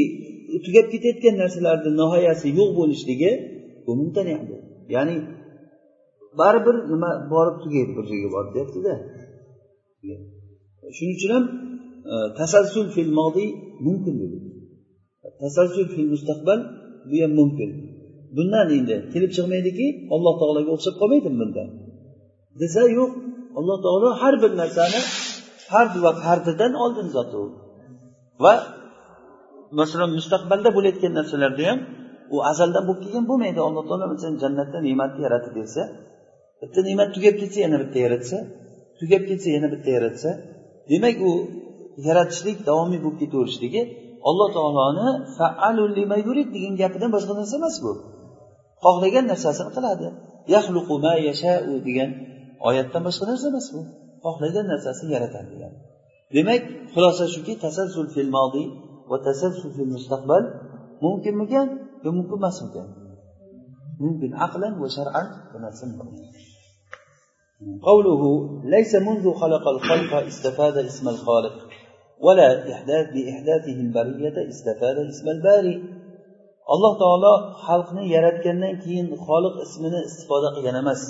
tugab 0.64 0.87
ketayotgan 0.92 1.34
narsalarni 1.42 1.90
nihoyasi 2.00 2.46
yo'q 2.58 2.70
bo'lishligi 2.78 3.32
bu 3.84 3.92
ya'ni 4.96 5.15
baribir 6.39 6.75
nima 6.94 7.12
borib 7.34 7.56
tugaydi 7.63 7.91
bir 7.98 8.06
joyga 8.12 8.29
borib 8.36 8.51
deyaptida. 8.56 8.94
Shuning 10.98 11.15
uchun 11.17 11.32
ham 11.36 11.46
e, 12.12 12.15
tasalsul 12.39 12.88
fil 12.96 13.12
modiy 13.20 13.50
mumkin 13.86 14.15
dedi. 14.24 14.38
Tasalsul 15.41 15.86
fil 15.94 16.08
mustaqbal 16.13 16.60
bu 17.10 17.15
ham 17.24 17.32
mumkin. 17.39 17.70
Bundan 18.36 18.67
endi 18.77 18.96
kelib 19.13 19.32
chiqmaydiki 19.38 19.86
alloh 20.15 20.34
taologa 20.41 20.70
o'xshab 20.75 20.96
qolmaydimi 21.01 21.38
bunda 21.41 21.63
desa 22.62 22.82
yo'q 22.98 23.12
alloh 23.60 23.77
taolo 23.86 24.10
har 24.22 24.34
bir 24.41 24.51
narsani 24.62 25.01
fard 25.70 25.94
va 26.03 26.12
fardidan 26.24 26.74
oldin 26.84 27.08
zot 27.15 27.32
u. 27.41 27.44
Va 28.44 28.53
masalan 29.79 30.12
mustaqbalda 30.17 30.70
bo'layotgan 30.77 31.13
narsalarda 31.20 31.63
ham 31.70 31.79
u 32.36 32.38
azaldan 32.51 32.84
bo'lib 32.88 33.01
kelgan 33.05 33.25
bo'lmaydi. 33.29 33.60
Alloh 33.67 33.84
taolo 33.89 34.05
masalan 34.13 34.38
jannatda 34.43 34.77
ne'matni 34.88 35.22
yaratib 35.27 35.53
bersa 35.60 35.81
bitta 36.62 36.79
ne'mat 36.88 37.10
tugab 37.15 37.36
ketsa 37.41 37.60
yana 37.65 37.77
bitta 37.84 37.98
yaratsa 38.05 38.38
tugab 39.00 39.24
ketsa 39.29 39.50
yana 39.55 39.67
bitta 39.74 39.89
yaratsa 39.98 40.29
demak 40.91 41.15
u 41.29 41.31
yaratishlik 42.07 42.57
davomiy 42.69 43.00
bo'lib 43.03 43.17
ketaverishligi 43.22 43.81
alloh 44.29 44.50
taoloni 44.57 45.07
faalul 45.38 45.91
degan 46.55 46.74
gapidan 46.81 47.10
boshqa 47.15 47.34
narsa 47.39 47.55
emas 47.62 47.75
bu. 47.84 47.91
Xohlagan 48.84 49.25
narsasini 49.31 49.72
qiladi. 49.77 50.07
Yaxluqu 50.55 50.96
ma 51.05 51.13
yashau 51.29 51.75
degan 51.88 52.10
oyatdan 52.67 53.01
boshqa 53.07 53.25
narsa 53.31 53.46
emas 53.51 53.67
bu. 53.74 53.81
Xohlagan 54.25 54.65
narsasini 54.74 55.10
yaratadi 55.15 55.48
degan. 55.53 55.74
Demak 56.36 56.62
xulosa 56.93 57.25
shuki 57.34 57.53
tasalsul 57.65 58.07
fil 58.15 58.29
modiy 58.38 58.67
va 59.10 59.17
tasalsul 59.27 59.69
fil 59.77 59.89
mustaqbal 59.96 60.43
mumkinmikan 61.05 61.67
yo 62.06 62.11
mumkin 62.18 62.37
emasmikan 62.40 62.88
mumkin 64.04 64.32
aqlan 64.46 64.72
va 64.82 64.88
shar'an 64.99 65.26
bu 65.50 65.56
narsa 65.64 65.84
mumkin 65.90 66.16
قوله 67.88 68.22
ليس 68.75 68.92
منذ 69.08 69.25
خلق 69.42 69.64
الخلق 69.75 70.12
استفاد 70.30 70.76
اسم 70.90 71.06
الخالق 71.14 71.56
ولا 72.25 72.49
إحداث 72.75 73.06
بإحداثه 73.14 73.78
البرية 73.87 74.37
استفاد 74.52 74.96
اسم 75.12 75.26
الباري 75.37 75.76
alloh 76.75 76.92
taolo 77.02 77.34
xalqni 77.66 78.04
yaratgandan 78.14 78.75
keyin 78.84 79.06
xoliq 79.26 79.54
ismini 79.64 80.00
istifoda 80.08 80.49
qilgan 80.56 80.76
emas 80.82 81.00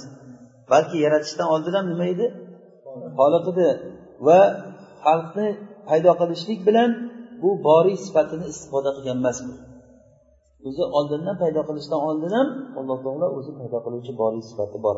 balki 0.73 0.97
yaratishdan 1.05 1.49
oldin 1.55 1.75
ham 1.79 1.87
nima 1.93 2.05
edi 2.15 2.27
xoliq 3.19 3.45
edi 3.53 3.69
va 4.27 4.41
xalqni 5.05 5.47
paydo 5.89 6.12
qilishlik 6.21 6.61
bilan 6.69 6.91
bu 7.43 7.51
boriy 7.67 7.97
sifatini 8.07 8.47
istifoda 8.53 8.91
qilgan 8.97 9.17
emas 9.23 9.39
o'zi 10.66 10.84
oldindan 10.98 11.36
paydo 11.42 11.62
qilishdan 11.70 12.00
oldin 12.10 12.32
ham 12.38 12.48
alloh 12.80 12.98
taolo 13.06 13.28
o'zi 13.38 13.52
paydo 13.60 13.78
qiluvchi 13.86 14.14
boriy 14.22 14.44
sifati 14.50 14.78
bor. 14.86 14.98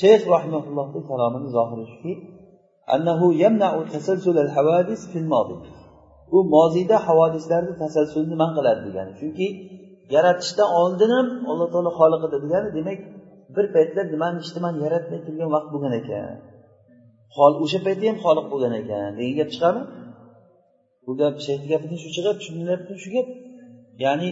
Shayx 0.00 0.22
rahimaullohni 0.34 1.00
kalomini 1.10 1.48
zohiri 1.56 1.84
shuki 1.92 2.12
annahu 2.94 3.26
yamna'u 3.42 3.80
tasalsul 3.94 4.36
al 4.44 4.50
hawadis 4.56 5.02
fil 5.12 5.28
modi 5.34 5.54
moziyda 6.54 6.96
havodislarni 7.06 7.74
tasalsulni 7.82 8.36
man 8.42 8.50
qiladi 8.56 8.80
degani. 8.88 9.12
Chunki 9.20 9.46
yaratishdan 10.14 10.68
oldin 10.80 11.10
ham 11.16 11.26
alloh 11.50 11.68
taolo 11.72 11.90
xoliq 11.98 12.22
edi 12.28 12.36
degani 12.44 12.68
demak 12.78 13.00
bir 13.56 13.66
paytlar 13.74 14.04
nimani 14.14 14.38
ishni 14.44 14.60
man 14.66 14.74
yaratmay 14.84 15.20
turgan 15.26 15.50
vaqt 15.56 15.68
bo'lgan 15.74 15.92
ekan. 16.00 16.36
O'sha 17.64 17.78
paytda 17.86 18.04
ham 18.10 18.18
xoliq 18.24 18.46
bo'lgan 18.52 18.72
ekan. 18.80 19.08
Degan 19.18 19.34
gap 19.40 19.48
chiqadimi 19.54 19.82
bu 21.06 21.12
gap 21.20 21.34
shayxni 21.46 21.66
gapidan 21.72 21.98
shu 22.02 22.08
chiqadi 22.14 22.36
tushunilyaptimi 22.40 22.98
shu 23.04 23.10
gap? 23.16 23.28
ya'ni 24.03 24.29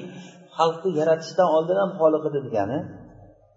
xalqni 0.57 0.89
yaratishdan 0.99 1.47
oldin 1.57 1.77
ham 1.81 1.91
xoliq 1.99 2.23
edi 2.29 2.39
degani 2.47 2.79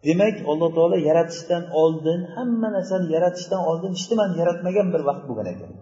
demak 0.06 0.36
alloh 0.50 0.70
taolo 0.76 0.96
yaratishdan 1.08 1.62
oldin 1.82 2.20
hamma 2.34 2.68
narsani 2.76 3.06
yaratishdan 3.16 3.62
oldin 3.70 3.92
hech 3.96 4.06
nimani 4.10 4.34
yaratmagan 4.42 4.86
bir 4.94 5.02
vaqt 5.08 5.24
bo'lgan 5.28 5.46
ekan 5.54 5.72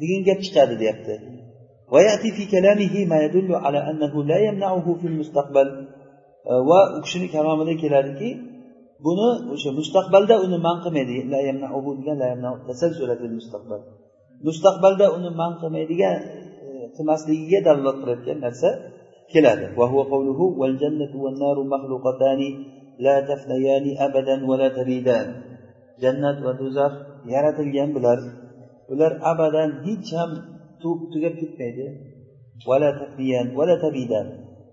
degan 0.00 0.20
gap 0.28 0.38
chiqadi 0.46 0.74
deyapti 0.84 1.16
ويأتي 1.94 2.28
في 2.36 2.44
كلامه 2.54 2.94
ما 3.10 3.18
يدل 3.24 3.50
على 3.64 3.80
أنه 3.90 4.12
لا 4.30 4.38
يمنعه 4.48 4.86
في 5.00 5.06
المستقبل 5.12 5.68
va 6.68 6.80
u 6.96 6.98
kishini 7.04 7.28
kalomida 7.34 7.74
keladiki 7.82 8.30
buni 9.06 9.28
o'sha 9.54 9.70
mustaqbalda 9.80 10.34
uni 10.46 10.58
man 10.66 10.76
qilmaydi 10.84 11.16
mustaqbalda 14.48 15.06
uni 15.16 15.30
man 15.40 15.52
qilmaydigan 15.60 16.18
e, 16.18 16.22
qilmasligiga 16.97 17.59
dalolat 17.67 17.97
qilayotgan 18.01 18.37
narsa 18.45 18.69
keladi 19.31 19.65
jannat 26.01 26.37
va 26.45 26.51
do'zax 26.61 26.93
yaratilgan 27.33 27.89
bular 27.95 28.19
ular 28.93 29.11
abadan 29.31 29.69
hech 29.85 30.09
ham 30.17 30.31
tugab 31.13 31.33
ketmaydi 31.41 31.85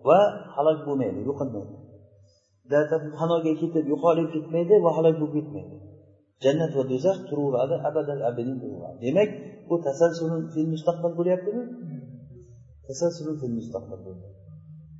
va 0.09 0.19
halok 0.55 0.79
bo'lmaydi 0.87 1.21
yo'qolmaydi 1.29 1.75
fanoga 3.19 3.53
ketib 3.61 3.85
yo'qolib 3.93 4.29
ketmaydi 4.35 4.75
va 4.85 4.91
halok 4.97 5.15
bo'lib 5.21 5.35
ketmaydi 5.37 5.77
jannat 6.45 6.73
va 6.79 6.85
do'zax 6.91 7.17
turaveradi 7.29 7.77
abadal 7.89 8.21
abadin 8.31 8.57
demak 9.03 9.31
bu 9.69 9.75
tasalsulun 9.87 10.43
fil 10.53 10.69
mustaqbal 10.75 11.13
bo'lyaptimi 11.19 11.63
tasalsulun 12.88 13.36
fil 13.42 13.54
mustaqbal 13.60 14.02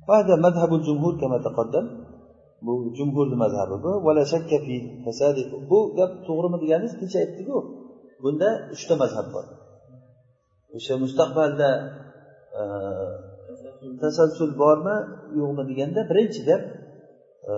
وهذا 0.08 0.34
مذهب 0.46 0.70
الجمهور 0.78 1.12
كما 1.22 1.38
تقدم 1.38 1.86
bu 2.66 2.92
jumhurni 2.96 3.36
mazhabi 3.44 3.76
bu 3.84 3.90
vala 4.06 4.24
shakka 4.32 4.58
fi 4.66 4.76
fasadi 5.04 5.42
bu 5.70 5.78
gap 5.98 6.12
to'g'rimi 6.26 6.58
deganingiz 6.62 6.94
kecha 7.00 7.18
aytdiku 7.24 7.56
bunda 8.22 8.48
uchta 8.74 8.94
mazhab 9.02 9.26
bor 9.34 9.46
o'sha 10.76 10.94
mustaqbalda 11.04 11.70
e, 12.60 12.62
tasalsul 14.02 14.50
bormi 14.62 14.96
yo'qmi 15.40 15.62
deganda 15.70 16.00
birinchi 16.10 16.40
gap 16.48 16.62
e, 17.50 17.54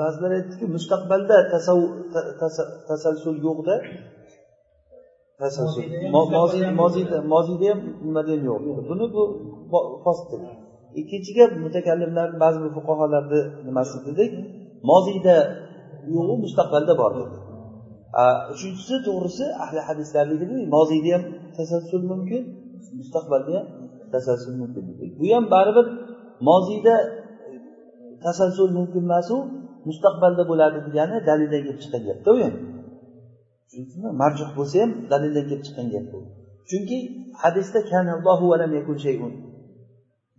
ba'zilar 0.00 0.30
aytdiki 0.38 0.66
mustaqbalda 0.76 1.36
tasalsul 2.90 3.36
yo'qda 3.46 3.76
tasalsul 3.78 4.17
Moziyda 7.33 7.67
ham 7.71 7.79
nimada 8.05 8.31
ham 8.35 8.41
yo'q. 8.49 8.61
Buni 8.89 9.05
bu 9.13 9.23
ikkinchi 10.99 11.31
gap 11.37 11.51
mutakallimlar 11.65 12.29
ba'zi 12.43 12.57
bir 12.63 12.71
fuqarolarni 12.77 13.41
nimasi 13.67 13.97
dedik 14.07 14.31
moziyda 14.91 15.35
yo'qu 16.15 16.33
mustaqbalda 16.43 16.93
bor 17.01 17.11
dedi. 17.19 17.35
Uchinchisi 18.53 18.95
to'g'risi 19.07 19.45
ahli 19.63 19.79
hadislarniki 19.89 20.45
moziyda 20.75 21.09
ham 21.15 21.23
tasassul 21.57 22.03
mumkin 22.11 22.43
mustaqbalda 22.99 23.51
ham 23.57 23.65
tasassul 24.13 24.55
mumkin 24.61 24.83
dedik 24.89 25.11
bu 25.19 25.25
ham 25.35 25.45
baribir 25.53 25.85
moziyda 26.49 26.95
e, 27.03 27.51
tasassul 28.25 28.69
mumkin 28.77 29.03
emasu 29.07 29.37
mustaqbalda 29.89 30.43
bo'ladi 30.51 30.77
degani 30.87 31.17
dalildan 31.29 31.61
kelib 31.65 31.79
chiqqan 31.83 32.01
gapda 32.09 32.29
u 32.35 32.37
ham. 32.45 32.55
Tushundingizmi 33.69 34.09
marjuh 34.21 34.49
bo'lsa 34.57 34.75
ham 34.83 34.91
dalildan 35.11 35.45
kelib 35.49 35.63
chiqqan 35.65 35.87
gap 35.93 36.05
bu. 36.11 36.19
Chunki 36.69 36.97
hadisda 37.41 37.79
kanallohu 37.91 38.45
valam 38.51 38.71
yakun 38.79 38.97
shayun 39.05 39.33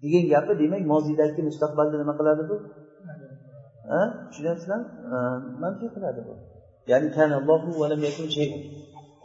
degan 0.02 0.24
gapi 0.32 0.52
demak 0.62 0.82
moziydagi 0.92 1.40
mustaqbalda 1.48 1.96
nima 2.02 2.14
qiladi 2.20 2.42
bu? 2.50 2.56
Tushunyapsizlarmi 4.28 4.88
manfiy 5.62 5.88
qiladi 5.96 6.20
bu. 6.26 6.32
Ya'ni 6.90 7.08
kanallohu 7.18 7.70
valam 7.80 8.00
yakun 8.08 8.28
shayun. 8.36 8.62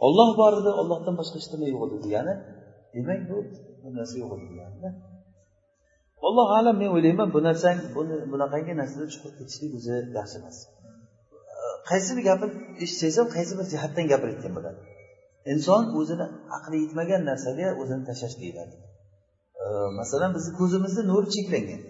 Olloh 0.06 0.30
bor 0.40 0.52
edi 0.60 0.70
ollohdan 0.80 1.14
boshqa 1.20 1.36
hech 1.40 1.48
nima 1.52 1.66
yo'q 1.72 1.82
edi 1.86 1.96
degani 2.04 2.34
demak 2.94 3.20
bu 3.30 3.36
bu 3.82 3.88
narsa 3.98 4.14
yo'q 4.22 4.30
edi 4.36 4.46
degani 4.52 4.90
allohu 6.28 6.52
alam 6.60 6.76
men 6.80 6.88
o'ylayman 6.94 7.28
bu 7.34 7.40
narsang 7.48 7.78
buni 7.96 8.16
bunaqangi 8.32 8.72
narsada 8.80 9.06
chiqib 9.12 9.32
ketishlik 9.38 9.72
o'zi 9.78 9.94
yaxshi 10.18 10.36
emas. 10.40 10.56
Qaysi 11.90 12.10
bir 12.16 12.22
gapni 12.28 12.48
eshitsangiz 12.84 13.16
ham 13.20 13.28
qaysi 13.36 13.52
bir 13.58 13.66
jihatdan 13.72 14.06
gapirayotgan 14.12 14.52
bo'ladi. 14.56 14.78
Inson 15.52 15.82
o'zini 15.98 16.26
aqli 16.56 16.76
yetmagan 16.84 17.22
narsaga 17.30 17.68
o'zini 17.80 18.02
tashlash 18.08 18.36
deyiladi. 18.42 18.74
Masalan 20.00 20.30
bizni 20.36 20.52
ko'zimizni 20.60 21.02
nuri 21.10 21.28
cheklangan. 21.36 21.80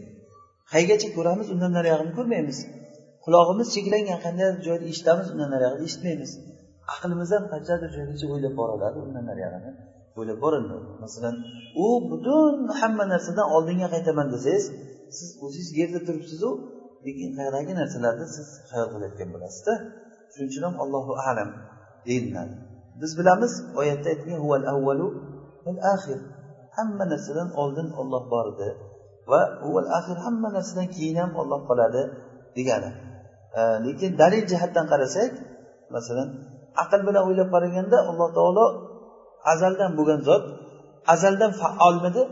Qaygacha 0.72 1.08
ko'ramiz 1.16 1.46
undan 1.54 1.72
nariyog'ini 1.78 2.12
ko'rmaymiz. 2.18 2.58
Qulog'imiz 3.24 3.68
cheklangan 3.76 4.18
qandaydir 4.26 4.60
joyda 4.68 4.84
eshitamiz 4.92 5.26
undan 5.34 5.50
nariyog'ini 5.54 5.84
eshitmaymiz. 5.88 6.30
Aqlimiz 6.94 7.28
ham 7.34 7.44
qanchadir 7.52 7.90
joygacha 7.96 8.26
o'ylab 8.34 8.54
boriladi 8.60 8.98
undan 9.06 9.24
nariyog'ini 9.30 9.70
o'ylab 10.18 10.38
borilmaydi 10.44 10.88
masalan 11.04 11.34
u 11.84 11.86
butun 12.10 12.54
hamma 12.80 13.04
narsadan 13.12 13.46
oldinga 13.56 13.88
qaytaman 13.94 14.26
desangiz 14.34 14.64
siz 15.18 15.30
o'zingiz 15.44 15.70
yerda 15.80 16.00
turibsizu 16.06 16.50
lekin 17.06 17.30
narsalarni 17.80 18.26
siz 18.36 18.48
hayol 18.72 18.88
qilayotgan 18.94 19.28
bo'lasizda? 19.34 19.74
Shuning 20.32 20.48
uchun 20.50 20.62
ham 20.66 20.74
allohu 20.84 21.12
alam 21.30 21.50
deyiladi. 22.06 22.54
Biz 23.00 23.10
bilamiz 23.18 23.52
oyatda 23.80 24.08
aytilgan 24.12 24.40
huval 24.44 24.64
avvalu 24.72 25.06
val 25.64 25.80
axir 25.94 26.18
hamma 26.76 27.04
narsadan 27.12 27.48
oldin 27.62 27.88
olloh 28.00 28.22
bor 28.32 28.46
edi 28.52 28.68
va 29.30 29.40
huval 29.64 29.88
axir 29.98 30.16
hamma 30.26 30.48
narsadan 30.56 30.88
keyin 30.96 31.16
ham 31.22 31.32
olloh 31.40 31.60
qoladi 31.68 32.02
degani. 32.56 32.90
E, 33.58 33.60
lekin 33.86 34.10
dalil 34.22 34.44
jihatdan 34.50 34.86
qarasak 34.92 35.32
masalan 35.94 36.28
aql 36.82 37.00
bilan 37.06 37.22
o'ylab 37.28 37.48
qaraganda 37.54 37.98
alloh 38.10 38.28
taolo 38.38 38.66
azaldan 39.52 39.90
bo'lgan 39.98 40.20
zot 40.28 40.44
azaldan 41.14 41.52
faolmidi 41.60 42.22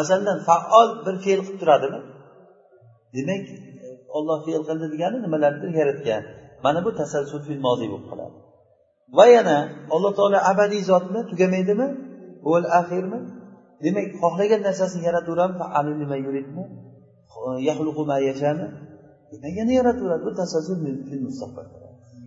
azaldan 0.00 0.38
faol 0.48 0.88
bir 1.04 1.14
fe'l 1.24 1.40
qilib 1.46 1.56
turadimi? 1.60 2.00
Demak 3.16 3.44
olloh 4.16 4.38
fe'l 4.46 4.62
qildi 4.68 4.86
degani 4.94 5.18
nimalarnidir 5.24 5.72
yaratgan. 5.80 6.22
Mana 6.64 6.80
bu 6.86 6.90
tasalsul 7.00 7.40
fil 7.46 7.60
moziy 7.66 7.88
bo'lib 7.92 8.06
qoladi. 8.10 8.36
Va 9.18 9.26
yana 9.36 9.56
alloh 9.94 10.12
taolo 10.18 10.38
abadiy 10.52 10.82
zotmi? 10.90 11.20
Tugamaydimi? 11.30 11.86
Ul 12.50 12.64
axirmi 12.80 13.20
demak 13.84 14.06
xohlagan 14.22 14.60
narsasini 14.68 15.02
yarataveradimi 15.08 15.56
demak 19.32 19.52
yana 19.60 19.72
yarataveradi. 19.78 20.22
Bu 20.28 20.32
tasalsul 20.40 20.76
fil 21.08 21.22
mustaqbal 21.28 21.66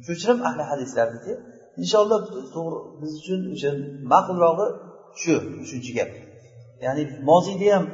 shuning 0.06 0.18
uchun 0.20 0.30
ham 0.32 0.40
ahli 0.50 0.64
hadislarniki 0.72 1.34
inshaalloh 1.82 2.20
to'g'ri 2.56 2.78
biz 3.02 3.12
uchun 3.22 3.40
o'sha 3.54 3.72
ma'qulrog'i 4.14 4.68
shu 5.22 5.34
uchinchi 5.64 5.92
gap. 5.98 6.10
Ya'ni 6.86 7.04
moziyda 7.30 7.68
ham 7.76 7.86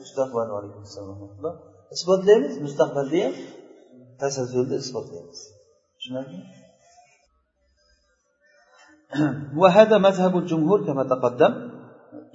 mustaqbal 0.00 0.46
isbotlaymiz 1.95 2.53
mustaqbalda 2.65 3.17
ham 3.25 3.33
tasalsulni 4.21 4.75
isbotlaymiz 4.83 5.39
tushunarlimi 5.97 6.45
وهذا 9.61 9.97
مذهب 10.07 10.33
الجمهور 10.37 10.79
كما 10.87 11.03
تقدم 11.13 11.53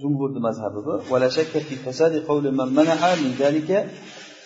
جمهور 0.03 0.31
مذهبه 0.49 1.13
ولا 1.13 1.29
شك 1.37 1.53
في 1.67 1.75
فساد 1.77 2.27
قول 2.29 2.45
من 2.59 2.69
منع 2.79 3.01
من 3.23 3.31
ذلك 3.43 3.71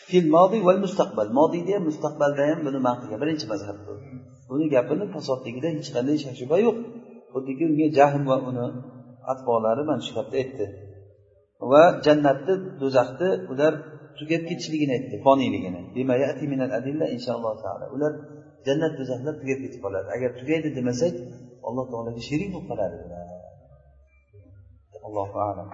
في 0.09 0.19
الماضي 0.19 0.61
والمستقبل 0.67 1.27
ماضي 1.33 1.61
دي 1.69 1.79
مستقبل 1.79 2.31
دايم 2.37 2.59
buni 2.67 2.79
man 2.87 2.95
qilgan 3.01 3.19
birinchi 3.23 3.47
mazhab 3.53 3.77
bu 3.87 3.95
buni 4.49 4.67
gapini 4.75 5.05
fasodligida 5.15 5.69
hech 5.77 5.91
qanday 5.97 6.17
shak 6.23 6.35
shubha 6.41 6.57
yo'q 6.67 6.77
xuddiki 7.33 7.63
unga 7.71 7.87
jahm 7.99 8.23
va 8.31 8.37
uni 8.49 8.67
atbolari 9.33 9.83
mana 9.89 10.03
shu 10.07 10.13
gapni 10.19 10.37
aytdi 10.43 10.67
va 11.71 11.83
jannatni 12.07 12.55
do'zaxni 12.81 13.31
ular 13.53 13.73
tugab 14.19 14.43
ketishligini 14.49 14.93
aytdi 14.99 15.17
foniyligini 15.27 15.81
inshaalloh 17.17 17.55
taolo 17.65 17.87
ular 17.97 18.13
jannat 18.67 18.93
do'zaxlar 18.99 19.35
tugab 19.41 19.59
ketib 19.65 19.81
qoladi 19.85 20.09
agar 20.17 20.31
tugaydi 20.41 20.69
demasak 20.79 21.15
alloh 21.69 21.85
taologa 21.93 22.23
sherik 22.29 22.49
bo'lib 22.55 22.67
qoladi 22.71 22.97
allohu 25.09 25.37
alam 25.51 25.69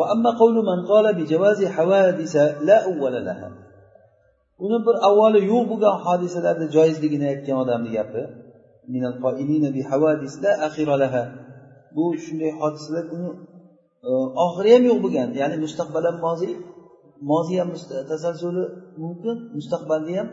وأما 0.00 0.30
قول 0.42 0.56
من 0.70 0.78
قال 0.90 1.06
بجواز 1.18 1.60
حوادث 1.76 2.34
لا 2.68 2.76
أول 2.90 3.14
لها 3.28 3.50
uni 4.64 4.78
bir 4.86 4.96
avvali 5.08 5.40
yo'q 5.52 5.64
bo'lgan 5.70 5.96
hodisalarni 6.04 6.66
joizligini 6.76 7.26
aytgan 7.32 7.56
odamni 7.64 7.90
gapi 7.98 8.22
bu 11.96 12.04
shunday 12.24 12.52
hodisalar 12.60 13.04
uni 13.14 13.28
oxiri 14.44 14.70
ham 14.74 14.84
yo'q 14.90 14.98
bo'lgan 15.04 15.28
ya'ni 15.40 15.56
mustaqbal 15.64 16.04
ham 16.08 16.16
moziy 16.26 16.54
moziy 17.31 17.57
ham 17.61 17.69
tasalsuli 18.11 18.63
mumkin 19.03 19.35
mustaqbalda 19.57 20.11
ham 20.19 20.27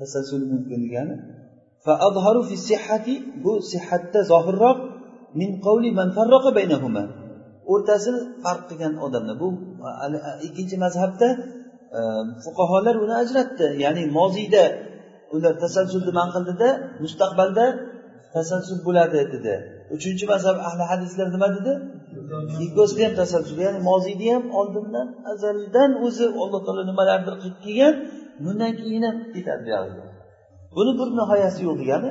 tasalsuli 0.00 0.46
mumkin 0.52 0.78
degani. 0.86 1.14
Bu 3.44 3.52
sihatda 3.72 4.20
zohirroq 4.32 4.78
min 5.40 5.50
qavli 5.66 5.90
man 5.98 6.08
farraqa 6.16 6.50
baynahuma. 6.58 7.04
O'rtasini 7.72 8.20
farq 8.44 8.62
qilgan 8.70 8.94
odamlar. 9.06 9.36
Bu 9.42 9.48
ikkinchi 10.46 10.76
mazhabda 10.84 11.28
e, 11.98 12.00
fuqarolar 12.44 12.96
uni 13.04 13.14
ajratdi. 13.22 13.66
Ya'ni 13.84 14.02
moziyda 14.18 14.64
ular 15.34 15.54
tasalsulni 15.64 16.12
man 16.18 16.28
qildida 16.34 16.68
mustaqbalda 17.04 17.64
tasalsul 18.34 18.78
bo'ladi 18.86 19.20
dedi. 19.34 19.54
Uchinchi 19.96 20.24
mazhab 20.32 20.56
ahli 20.68 20.84
hadislar 20.90 21.26
nima 21.34 21.48
dedi? 21.56 21.72
Ikkovsida 22.64 23.02
ham 23.06 23.14
tasalsul 23.20 23.58
ya'ni 23.66 23.80
moziyda 23.90 24.26
ham 24.34 24.44
oldindan 24.58 25.08
azaldan 25.32 25.90
o'zi 26.06 26.26
alloh 26.42 26.60
taolo 26.66 26.82
nimalardir 26.90 27.34
qilib 27.42 27.58
kelgan 27.64 27.94
bundan 28.44 28.72
keyin 28.80 29.02
ham 29.08 29.16
ketadi 29.34 29.62
buyog'iga 29.66 30.04
buni 30.76 30.92
bir 30.98 31.08
nihoyasi 31.18 31.60
yo'q 31.68 31.76
degani. 31.82 32.10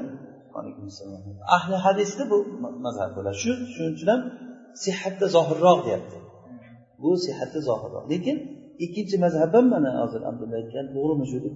Ahli 1.58 1.76
hadisda 1.86 2.24
bu 2.32 2.38
mazhab 2.86 3.12
bo'ladi 3.18 3.38
shu 3.44 3.52
shuning 3.74 3.94
uchun 3.98 4.10
ham 4.14 4.22
sihatda 4.84 5.26
zohirroq 5.36 5.80
deyapti. 5.88 6.18
Bu 7.02 7.10
sihatda 7.26 7.60
zohirroq. 7.70 8.04
Lekin 8.14 8.38
ikkinchi 8.86 9.16
mazhab 9.26 9.52
ham 9.58 9.66
mana 9.74 9.92
hozir 10.02 10.22
abdulla 10.30 10.56
aytgan 10.62 10.86
to'g'rimi 10.96 11.26
shu 11.32 11.38
deb? 11.46 11.56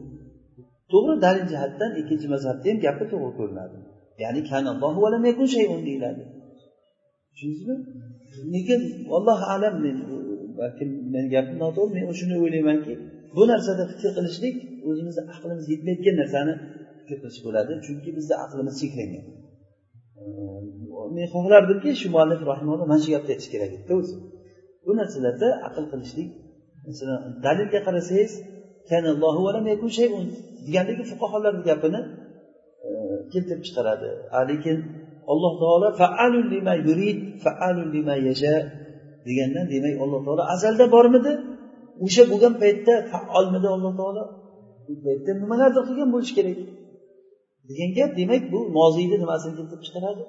To'g'ri 0.91 1.15
dalil 1.25 1.45
jihatdan 1.51 1.91
ikkinchi 2.01 2.27
mazhabda 2.33 2.67
ham 2.71 2.77
gapi 2.85 3.05
to'g'ri 3.11 3.31
ko'rinadi. 3.39 3.77
Ya'ni 4.23 4.41
deyiladi. 5.87 6.23
Tushundingizmi? 7.31 7.75
Lekin 8.53 8.81
allohu 9.17 9.45
alam 9.55 9.75
men 9.85 9.97
balkim 10.59 10.89
meni 11.13 11.27
gapim 11.35 11.57
noto'g'ri 11.63 11.91
men 11.95 12.03
shuni 12.19 12.35
o'ylaymanki 12.43 12.93
bu 13.35 13.43
narsada 13.51 13.83
fikr 13.91 14.09
qilishlik 14.17 14.55
o'zimizni 14.89 15.23
aqlimiz 15.33 15.65
yetmayotgan 15.73 16.15
narsani 16.21 16.53
fikr 16.99 17.17
qilish 17.21 17.39
bo'ladi 17.45 17.71
chunki 17.85 18.09
bizni 18.17 18.35
aqlimiz 18.45 18.75
cheklangan. 18.81 19.23
Men 21.15 21.25
xohlardimki 21.33 21.89
shu 22.01 22.07
muallif 22.15 22.41
rahimulloh 22.51 22.85
mana 22.91 23.01
shu 23.05 23.09
gapni 23.15 23.29
aytish 23.33 23.49
kerak 23.53 23.71
edida 23.77 23.93
o'zi. 24.01 24.15
Bu 24.85 24.91
narsalarda 24.99 25.47
aql 25.67 25.85
qilishlik 25.91 26.29
masalan 26.87 27.19
dalilga 27.45 27.79
qarasangiz 27.87 28.31
degandagi 30.65 31.03
fuqarolarni 31.11 31.63
gapini 31.69 32.01
keltirib 33.33 33.63
chiqaradi. 33.67 34.09
Lekin 34.49 34.77
alloh 35.31 35.53
taolo 35.63 35.87
faalul 36.01 36.47
lima 36.53 36.73
yurid 36.87 37.17
faalul 37.43 37.89
lima 37.95 38.15
yasha 38.27 38.55
degandan 39.27 39.65
demak 39.73 39.95
alloh 40.03 40.21
taolo 40.25 40.43
azalda 40.53 40.85
bormidi? 40.95 41.33
O'sha 42.05 42.23
bo'lgan 42.31 42.53
paytda 42.63 42.93
faolmidi 43.11 43.67
alloh 43.75 43.93
taolo? 43.99 44.23
Bu 44.85 44.93
paytda 45.05 45.31
nimalardir 45.43 45.83
qilgan 45.89 46.09
bo'lishi 46.13 46.33
kerak? 46.37 46.57
Degan 47.69 47.89
gap 47.97 48.11
demak 48.19 48.43
bu 48.53 48.59
moziyni 48.77 49.17
nimasini 49.23 49.53
keltirib 49.57 49.83
chiqaradi? 49.87 50.23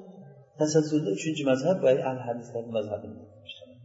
Tasalsulni 0.58 1.10
uchinchi 1.18 1.42
mazhab 1.50 1.76
va 1.84 1.90
al 2.10 2.18
hadislarni 2.26 2.72
mazhabini 2.78 3.16
shuning 3.52 3.80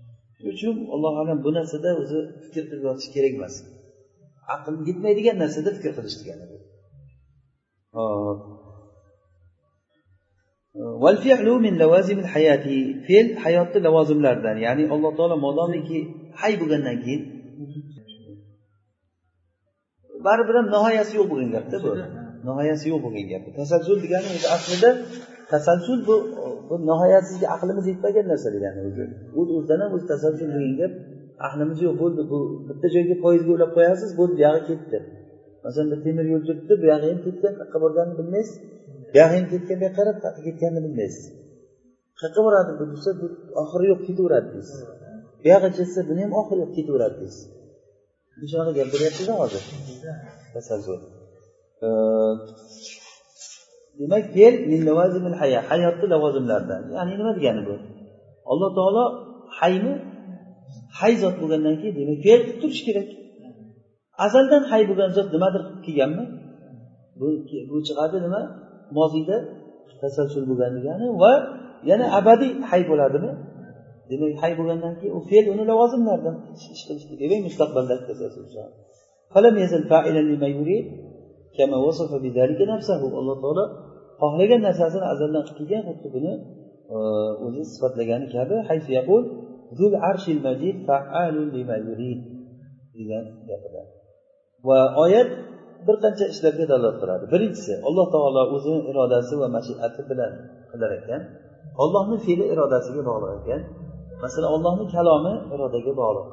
uchun 0.51 0.75
alloh 0.93 1.13
alam 1.21 1.37
bu 1.45 1.49
narsada 1.57 1.89
o'zi 2.01 2.19
fikr 2.43 2.63
qilib 2.69 2.83
yotish 2.89 3.09
kerak 3.15 3.33
emas. 3.39 3.55
Aql 4.55 4.73
yetmaydigan 4.89 5.37
narsada 5.43 5.69
fikr 5.77 5.91
qilish 5.97 6.17
degani 6.21 6.45
hop. 7.97 8.39
Fe'l 13.07 13.27
hayotni 13.43 13.79
lavozimlaridan 13.85 14.57
ya'ni 14.65 14.83
alloh 14.93 15.11
taolo 15.17 15.35
modomiki 15.45 15.99
hay 16.39 16.53
bo'lgandan 16.61 16.97
keyin. 17.03 17.21
Baribir 20.25 20.55
ham 20.59 20.67
nihoyasi 20.75 21.13
yo'q 21.19 21.27
bo'lgan 21.31 21.49
gapda 21.55 21.77
bu. 21.83 21.89
Nihoyasi 22.47 22.85
yo'q 22.91 22.99
bo'lgan 23.05 23.25
gap 23.31 23.43
tasalsul 23.59 23.97
degani 24.03 24.27
o'zi 24.35 24.47
aslida 24.55 24.89
tasalsul 25.51 25.99
bu 26.07 26.15
bu 26.69 26.75
nihoyasizga 26.89 27.47
aqlimiz 27.55 27.85
yetmagan 27.91 28.25
narsa 28.31 28.49
degani 28.55 28.79
o'zi. 28.89 29.05
O'z 29.39 29.47
o'zidan 29.55 29.79
ham 29.83 29.91
o'zi 29.95 30.05
tasalsul 30.13 30.47
degan 30.55 30.73
gap 30.81 30.93
aqlimiz 31.47 31.79
yo'q 31.85 31.95
bo'ldi 32.01 32.21
bu 32.31 32.39
bitta 32.69 32.87
joyga 32.95 33.15
poyezdga 33.23 33.51
ulab 33.57 33.71
qo'yasiz 33.77 34.11
bo'ldi 34.19 34.33
buyog'i 34.39 34.61
ketdi. 34.69 34.97
Masalan 35.65 35.87
bir 35.91 35.99
temir 36.05 36.25
yo'l 36.33 36.43
turibdi 36.47 36.73
buyog'i 36.83 37.07
ham 37.11 37.19
ketgan 37.25 37.53
qayerqa 37.57 37.77
borganini 37.83 38.15
bilmaysiz. 38.19 38.57
Buyog'i 39.13 39.35
ham 39.37 39.45
ketgan 39.51 39.77
bu 39.79 39.83
yoqqa 39.85 39.97
qarab 39.99 40.17
ketganini 40.45 40.81
bilmaysiz. 40.85 41.25
Qayerqa 42.19 42.41
boradi 42.45 42.71
bu 42.79 42.83
desa 42.93 43.09
bu 43.21 43.25
oxiri 43.61 43.85
yo'q 43.91 44.01
ketaveradi 44.07 44.49
deysiz. 44.55 44.79
Buyog'i 45.43 45.69
ketsa 45.77 45.99
buni 46.09 46.21
ham 46.25 46.31
oxiri 46.41 46.59
yo'q 46.63 46.71
ketaveradi 46.77 47.15
deysiz. 47.21 47.43
Shunaqa 48.51 48.71
gap 48.77 48.87
beryapsiz 48.93 49.27
hozir 49.41 49.63
tasalsul 50.53 50.99
demak 53.99 54.23
fe'l 54.35 54.55
hayotni 55.69 56.07
lavozimlaridan. 56.13 56.81
Ya'ni 56.95 57.13
nima 57.19 57.31
degani 57.37 57.61
bu? 57.67 57.75
Alloh 58.51 58.69
taolo 58.77 59.03
hayni 59.59 59.93
hay 60.99 61.13
zot 61.23 61.35
bo'lgandan 61.41 61.75
keyin 61.81 61.95
demak 61.99 62.17
fe'l 62.25 62.41
qilib 62.45 62.57
turishi 62.61 62.83
kerak. 62.87 63.09
Azaldan 64.25 64.63
hay 64.71 64.81
bo'lgan 64.89 65.09
zot 65.17 65.27
nimadir 65.35 65.61
qilib 65.67 65.81
kelganmi 65.87 66.23
bu 67.19 67.27
bu 67.69 67.77
chiqadi 67.87 68.17
nima 68.25 68.41
moziyda 68.97 69.37
tasalsul 70.01 70.43
bo'lgan 70.49 70.71
degani 70.77 71.05
va 71.23 71.33
yana 71.89 72.05
abadiy 72.19 72.51
hay 72.69 72.81
bo'ladimi? 72.91 73.31
Demak 74.09 74.33
hay 74.41 74.53
bo'lgandan 74.59 74.93
keyin 74.99 75.13
u 75.17 75.19
fe'l 75.29 75.45
uni 75.53 75.63
lavozimlaridan 75.71 76.35
ish 76.75 76.83
qilish 76.87 77.05
demak 77.21 77.41
mustaqbalda 77.47 77.95
tasalsul 78.09 78.45
alloh 83.19 83.37
taolo 83.43 83.65
xohlagan 84.21 84.61
narsasini 84.67 85.05
azaldan 85.13 85.43
qilib 85.47 85.57
kelgan 85.59 85.83
xuddi 85.89 86.07
buni 86.15 86.33
e, 86.95 86.97
o'zi 87.45 87.61
sifatlagani 87.73 88.25
kabi 88.35 88.55
zul 89.77 89.93
arshil 90.09 90.39
majid 90.47 90.77
lima 91.55 91.77
yurid 91.87 92.21
degan 92.95 93.25
gapida 93.49 93.81
va 94.67 94.79
oyat 95.03 95.29
bir 95.87 95.95
qancha 96.03 96.25
ishlarga 96.33 96.65
dalolat 96.71 96.95
qiladi 97.01 97.25
birinchisi 97.33 97.73
alloh 97.87 98.07
taolo 98.15 98.41
o'zini 98.55 98.79
irodasi 98.91 99.33
va 99.41 99.47
mashiati 99.55 100.01
bilan 100.09 100.31
qilar 100.71 100.91
ekan. 100.99 101.21
Ollohni 101.83 102.17
fe'li 102.25 102.45
irodasiga 102.53 103.01
bog'liq 103.09 103.31
ekan. 103.39 103.61
Masalan 104.23 104.49
ollohni 104.55 104.85
kalomi 104.95 105.33
irodaga 105.53 105.93
bog'liq. 106.01 106.27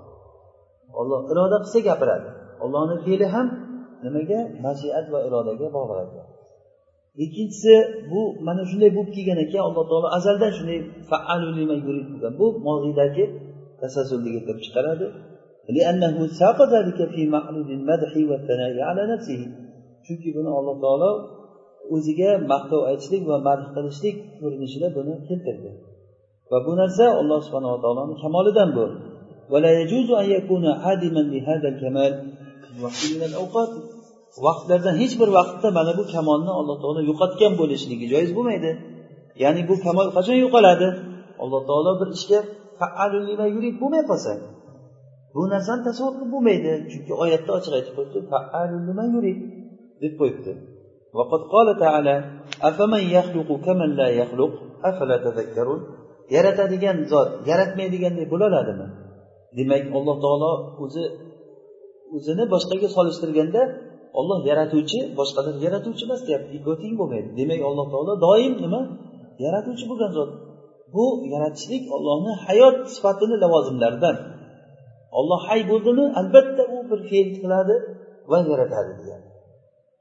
Olloh 1.01 1.21
iroda 1.33 1.57
qilsa 1.65 1.79
gapiradi. 1.89 2.29
Ollohni 2.65 2.97
fe'li 3.07 3.27
ham 3.35 3.47
nimaga? 4.05 4.41
Mashiat 4.67 5.07
va 5.13 5.19
irodaga 5.29 5.67
bog'liq 5.77 5.99
ekan. 6.07 6.27
Ikkinchisi 7.25 7.75
bu 8.11 8.21
mana 8.47 8.63
shunday 8.71 8.91
bo'lib 8.97 9.13
kelgan 9.17 9.39
ekan. 9.45 9.63
Alloh 9.69 9.85
taolo 9.91 10.09
azaldan 10.19 10.53
shunday 10.59 10.79
bo'lgan 12.13 12.33
bu 12.41 12.47
moziydagi 12.67 13.25
tasalsulni 13.81 14.29
keltirib 14.35 14.61
chiqaradi. 14.67 15.07
Chunki 20.07 20.29
buni 20.37 20.51
alloh 20.59 20.77
taolo 20.85 21.11
o'ziga 21.95 22.31
maqtov 22.53 22.81
aytishlik 22.91 23.23
va 23.31 23.37
madh 23.49 23.65
qilishlik 23.75 24.17
ko'rinishida 24.41 24.89
buni 24.97 25.13
keltirdi. 25.29 25.71
Va 26.51 26.59
bu 26.67 26.73
narsa 26.81 27.05
alloh 27.21 27.39
subhanava 27.47 27.79
taoloni 27.85 28.15
kamolidan 28.23 28.69
bu 28.77 28.85
vaqtlardan 34.47 34.95
hech 35.03 35.15
bir 35.21 35.29
vaqtda 35.39 35.69
mana 35.79 35.93
bu 35.99 36.05
kamolni 36.15 36.53
alloh 36.61 36.77
taolo 36.83 37.01
yo'qotgan 37.11 37.53
bo'lishligi 37.61 38.07
joiz 38.13 38.31
bo'lmaydi. 38.37 38.71
Ya'ni 39.43 39.63
bu 39.71 39.75
kamol 39.87 40.09
qachon 40.17 40.37
yo'qoladi? 40.45 40.89
Alloh 41.43 41.63
taolo 41.69 41.93
bir 42.01 42.09
ishga 42.17 42.41
bo'lmay 43.81 44.03
qolsa. 44.11 44.33
bu 45.36 45.42
narsani 45.54 45.82
tasavvur 45.88 46.14
qilib 46.18 46.32
bo'lmaydi 46.36 46.72
chunki 46.92 47.14
oyatda 47.24 47.52
ochiq 47.58 47.74
aytib 47.78 47.94
qo'yibdi 47.98 48.20
deb 50.04 50.14
qo'yibdi 50.22 50.54
وقد 51.18 51.42
قال 51.54 51.68
تعالى 51.84 52.16
أفمن 52.70 53.04
يخلق 53.18 53.50
كمن 53.66 53.90
لا 54.00 54.08
يخلق 54.22 54.52
أفلا 54.90 55.18
تذكرون 55.26 55.82
yaratadigan 56.36 56.98
zot 57.12 57.30
yaratmaydigandek 57.50 58.28
bo'laoladimi 58.34 58.88
demak 59.58 59.84
alloh 59.98 60.16
taolo 60.24 60.52
o'zi 60.84 61.04
o'zini 62.16 62.44
boshqaga 62.54 62.88
solishtirganda 62.98 63.62
olloh 64.20 64.40
yaratuvchi 64.50 65.00
boshqalar 65.20 65.56
yaratuvchi 65.66 66.04
emas 66.08 66.22
deyapti 66.28 66.52
ikkovi 66.58 66.78
teng 66.84 66.94
bo'lmaydi 67.00 67.30
demak 67.40 67.62
alloh 67.70 67.86
taolo 67.94 68.14
doim 68.26 68.54
nima 68.66 68.82
yaratuvchi 69.46 69.86
bo'lgan 69.92 70.12
zot 70.18 70.32
bu 70.94 71.06
yaratishlik 71.34 71.84
ollohni 71.96 72.32
hayot 72.46 72.78
sifatini 72.96 73.36
lavozimlaridan 73.44 74.16
olloh 75.20 75.42
hay 75.48 75.62
bo'ldimi 75.72 76.06
albatta 76.20 76.64
u 76.76 76.78
bir 76.90 77.00
fe'l 77.10 77.30
qiladi 77.42 77.76
va 78.32 78.38
yaratadi 78.52 78.92
deyapti 79.02 79.32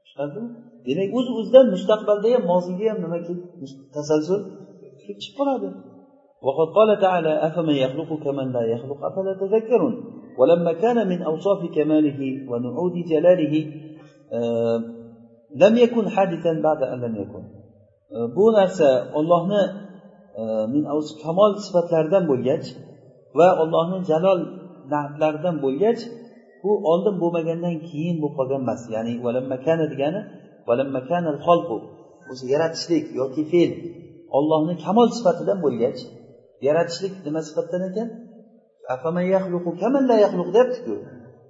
tushunarlimi 0.03 0.49
demak 0.87 1.09
o'z 1.17 1.27
o'zidan 1.37 1.65
mustaqbalda 1.75 2.27
ham 2.35 2.43
moziyda 2.51 2.85
ham 2.91 2.99
nima 3.05 3.17
tasalsul 3.95 4.41
kelib 4.99 5.17
chiqib 5.23 5.35
qoladi 5.39 5.69
وقد 6.47 6.67
قال 6.77 6.89
تعالى 7.05 7.31
أفمن 7.47 7.75
يخلق 7.85 8.09
كمن 8.25 8.47
لا 8.55 8.63
يخلق 8.73 8.99
أفلا 9.09 9.33
تذكرون 9.43 9.93
ولما 10.39 10.73
كان 10.83 10.97
من 11.11 11.19
أوصاف 11.31 11.61
كماله 11.75 12.19
ونعود 12.49 12.95
جلاله 13.11 13.55
lam 15.61 15.73
yakun 15.83 16.05
hadisan 16.15 16.57
ba'da 16.67 16.85
an 16.93 16.97
lam 17.03 17.13
yakun 17.21 17.43
bu 18.35 18.45
narsa 18.57 18.89
ollohni 19.19 19.63
min 20.73 20.83
kamol 21.23 21.51
sifatlaridan 21.65 22.23
bo'lgach 22.31 22.65
va 23.39 23.47
ollohni 23.61 23.99
jalol 24.11 24.39
na'atlaridan 24.92 25.56
bo'lgach 25.64 26.00
bu 26.62 26.70
oldin 26.90 27.14
bo'lmagandan 27.22 27.76
keyin 27.88 28.16
bo'lib 28.22 28.34
qolgan 28.38 28.60
emas. 28.66 28.82
Ya'ni 28.94 29.12
valammakana 29.26 29.86
degani 29.92 30.20
valammakanal 30.68 31.38
xolqu 31.46 31.76
o'zi 32.30 32.44
yaratishlik 32.54 33.04
yoki 33.20 33.42
fe'l 33.52 33.70
ollohni 34.38 34.74
kamol 34.84 35.08
sifatidan 35.16 35.58
bo'lgach 35.64 35.98
yaratishlik 36.66 37.14
nima 37.26 37.40
sifatdan 37.48 37.82
ekan? 37.90 38.08
Deyaptiku 40.54 40.94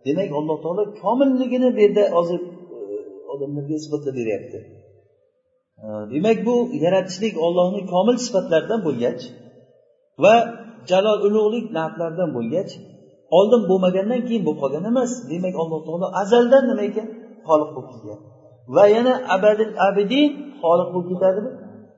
demak 0.07 0.31
alloh 0.39 0.57
taolo 0.65 0.85
komilligini 1.03 1.69
bu 1.77 1.81
yerda 1.85 2.05
hozir 2.17 2.41
e, 2.77 2.79
odamlarga 3.33 3.75
isbotlab 3.81 4.15
beryapti. 4.21 4.59
E, 5.85 5.87
demak 6.13 6.39
bu 6.49 6.55
yaratishlik 6.85 7.35
ollohni 7.47 7.81
komil 7.93 8.17
sifatlaridan 8.27 8.81
bo'lgach 8.87 9.23
va 10.23 10.35
jalol 10.91 11.19
ulug'lik 11.27 11.67
naflaridan 11.79 12.31
bo'lgach 12.37 12.71
oldin 13.39 13.63
bo'lmagandan 13.71 14.21
keyin 14.29 14.43
bo'lib 14.47 14.61
qolgan 14.63 14.85
emas. 14.93 15.13
Demak 15.33 15.55
alloh 15.63 15.81
taolo 15.87 16.07
azaldan 16.23 16.65
nima 16.71 16.83
ekan? 16.91 17.07
Xoliq 17.49 17.71
bo'lib 17.77 17.91
kelgan 17.95 18.21
va 18.75 18.85
yana 18.97 19.15
abadil 19.37 19.73
abidin 19.89 20.29
xoliq 20.63 20.89
bo'lib 20.95 21.09
ketadimi 21.13 21.51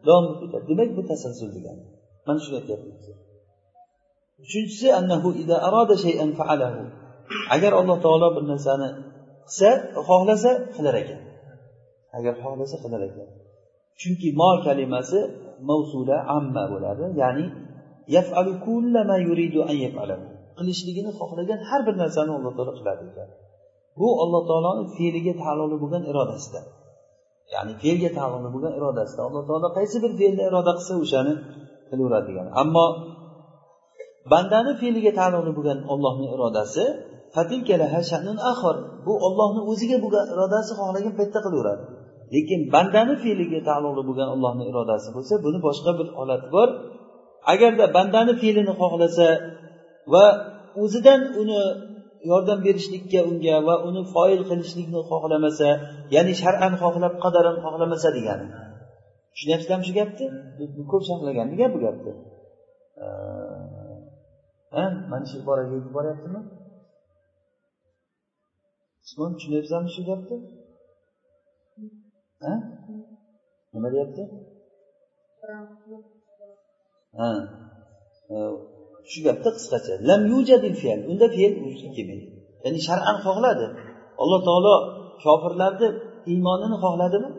davom 0.06 0.24
bo'lib 0.28 0.40
ketadi. 0.42 0.64
Demak 0.70 0.90
bu 0.96 1.02
tasalsul 1.10 1.50
degani. 1.56 1.82
Mana 2.26 2.38
shuni 2.44 2.56
aytyapmiz. 2.60 2.96
Uchinchisi 4.44 4.88
annahu 4.98 5.28
ida 5.42 5.56
arada 5.68 5.94
shay'an 6.04 6.30
fa'alahu. 6.38 6.80
Agar 7.54 7.72
alloh 7.80 7.96
taolo 8.04 8.28
bir 8.36 8.44
narsani 8.52 8.88
qilsa 9.46 9.70
xohlasa 10.08 10.50
qilar 10.76 10.94
ekan. 11.02 11.20
Agar 12.18 12.34
xohlasa 12.42 12.76
qilar 12.84 13.02
ekan. 13.08 13.28
Chunki 14.00 14.28
mo 14.40 14.50
kalimasi 14.66 15.20
mavsula 15.70 16.16
amma 16.36 16.64
bo'ladi. 16.72 17.04
Ya'ni 17.22 17.46
yafalu 18.16 18.52
kullama 18.66 19.16
yuridu 19.28 19.60
an 19.70 19.76
yafalahu. 19.86 20.24
Qilishligini 20.58 21.10
xohlagan 21.20 21.60
har 21.68 21.80
bir 21.86 21.94
narsani 22.02 22.30
alloh 22.38 22.52
taolo 22.56 22.72
qiladi 22.78 23.02
ekan. 23.10 23.28
Bu 24.00 24.08
alloh 24.22 24.42
taoloni 24.50 24.84
fe'liga 24.96 25.34
taalluqli 25.42 25.76
bo'lgan 25.82 26.02
irodasida. 26.10 26.60
Ya'ni 27.54 27.72
fe'lga 27.82 28.10
taalluqli 28.18 28.50
bo'lgan 28.54 28.72
irodasida 28.78 29.20
alloh 29.28 29.42
taolo 29.48 29.68
qaysi 29.78 29.96
bir 30.04 30.12
fe'lni 30.20 30.42
iroda 30.50 30.72
qilsa 30.78 30.94
o'shani 31.04 31.32
qilaveradi 31.90 32.26
degan 32.30 32.46
ammo 32.62 32.86
bandani 34.32 34.72
fe'liga 34.80 35.12
taalluqli 35.18 35.52
bo'lgan 35.58 35.78
ollohni 35.92 36.26
irodasi 36.34 36.84
bu 39.06 39.12
ollohni 39.26 39.60
o'ziga 39.70 39.96
bo'lgan 40.04 40.26
irodasi 40.34 40.72
xohlagan 40.80 41.14
paytda 41.18 41.38
qilaveradi 41.46 41.84
lekin 42.34 42.60
bandani 42.74 43.14
fe'liga 43.24 43.60
taalluqli 43.68 44.02
bo'lgan 44.08 44.28
ollohni 44.34 44.64
irodasi 44.70 45.08
bo'lsa 45.16 45.34
buni 45.44 45.58
boshqa 45.66 45.90
bir 45.98 46.08
holati 46.18 46.48
bor. 46.56 46.68
Agarda 47.52 47.84
bandani 47.96 48.32
fe'lini 48.42 48.72
xohlasa 48.80 49.26
va 50.12 50.24
o'zidan 50.82 51.20
uni 51.40 51.60
yordam 52.30 52.58
berishlikka 52.66 53.20
unga 53.30 53.56
va 53.68 53.74
uni 53.88 54.02
foil 54.14 54.40
qilishlikni 54.50 55.00
xohlamasa 55.10 55.68
ya'ni 56.14 56.32
shar'an 56.42 56.72
xohlab 56.82 57.14
qadaran 57.24 57.56
xohlamasa 57.64 58.08
degani. 58.16 58.46
Tushunyapsizlarmi 59.32 59.84
shu 59.88 59.94
gapni? 60.00 60.26
Ko'p 60.90 61.02
sharhlagan 61.08 61.48
gap 61.60 61.70
bu 61.74 61.78
gapni. 61.86 62.12
Ha 64.74 64.84
mana 65.10 65.24
shu 65.30 65.36
iboraga 65.42 65.72
yetib 65.76 65.92
boryaptimi? 65.96 66.40
Usmon 69.04 69.30
tushunyapsanmi 69.36 69.90
shu 69.94 70.02
gapni? 70.10 70.36
Ha? 72.44 72.52
Nima 73.72 73.88
deyapti? 73.94 74.22
Ha 77.18 77.28
shu 79.11 79.19
gapda 79.27 79.49
qisqacha 79.57 79.93
lam 80.09 80.21
yujadil 80.31 80.75
fe'l 80.81 80.99
unda 81.11 81.27
fe'l 81.35 81.53
vujudga 81.63 81.89
kelmaydi 81.97 82.27
ya'ni 82.63 82.79
shar'an 82.87 83.17
xohladi 83.25 83.65
alloh 84.21 84.39
taolo 84.47 84.75
kofirlarni 85.23 85.87
iymonini 86.31 86.77
xohladimi 86.83 87.29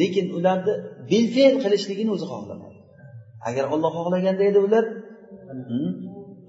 lekin 0.00 0.26
ularni 0.38 0.74
bilfe'l 1.10 1.54
qilishligini 1.62 2.10
o'zi 2.16 2.26
xohlamadi 2.32 2.78
agar 3.48 3.64
olloh 3.74 3.90
xohlaganda 3.98 4.42
edi 4.50 4.58
ular 4.66 4.84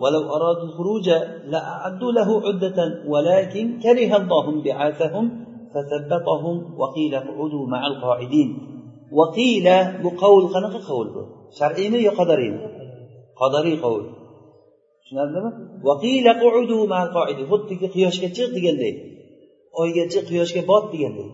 ولو 0.03 0.21
أرادوا 0.35 0.67
الخروج 0.69 1.07
لأعدوا 1.53 2.11
له 2.11 2.29
عدة 2.47 2.79
ولكن 3.13 3.79
كره 3.83 4.11
الله 4.21 4.45
بعاثهم 4.65 5.25
فثبتهم 5.73 6.55
وقيل 6.81 7.13
اقعدوا 7.15 7.65
مع 7.73 7.87
القاعدين 7.87 8.49
وقيل 9.11 9.67
بقول 10.03 10.43
قنق 10.55 10.73
قول 10.89 11.07
شرعيني 11.59 11.97
يا 12.07 12.11
qodariy 13.40 13.76
qovul. 13.84 14.04
Tushunarlimi? 15.00 15.50
Xuddiki 17.50 17.86
quyoshga 17.94 18.28
chiq 18.36 18.48
deganday 18.56 18.92
oyga 19.82 20.04
chiq 20.12 20.24
quyoshga 20.30 20.62
bot 20.70 20.84
deganday 20.94 21.28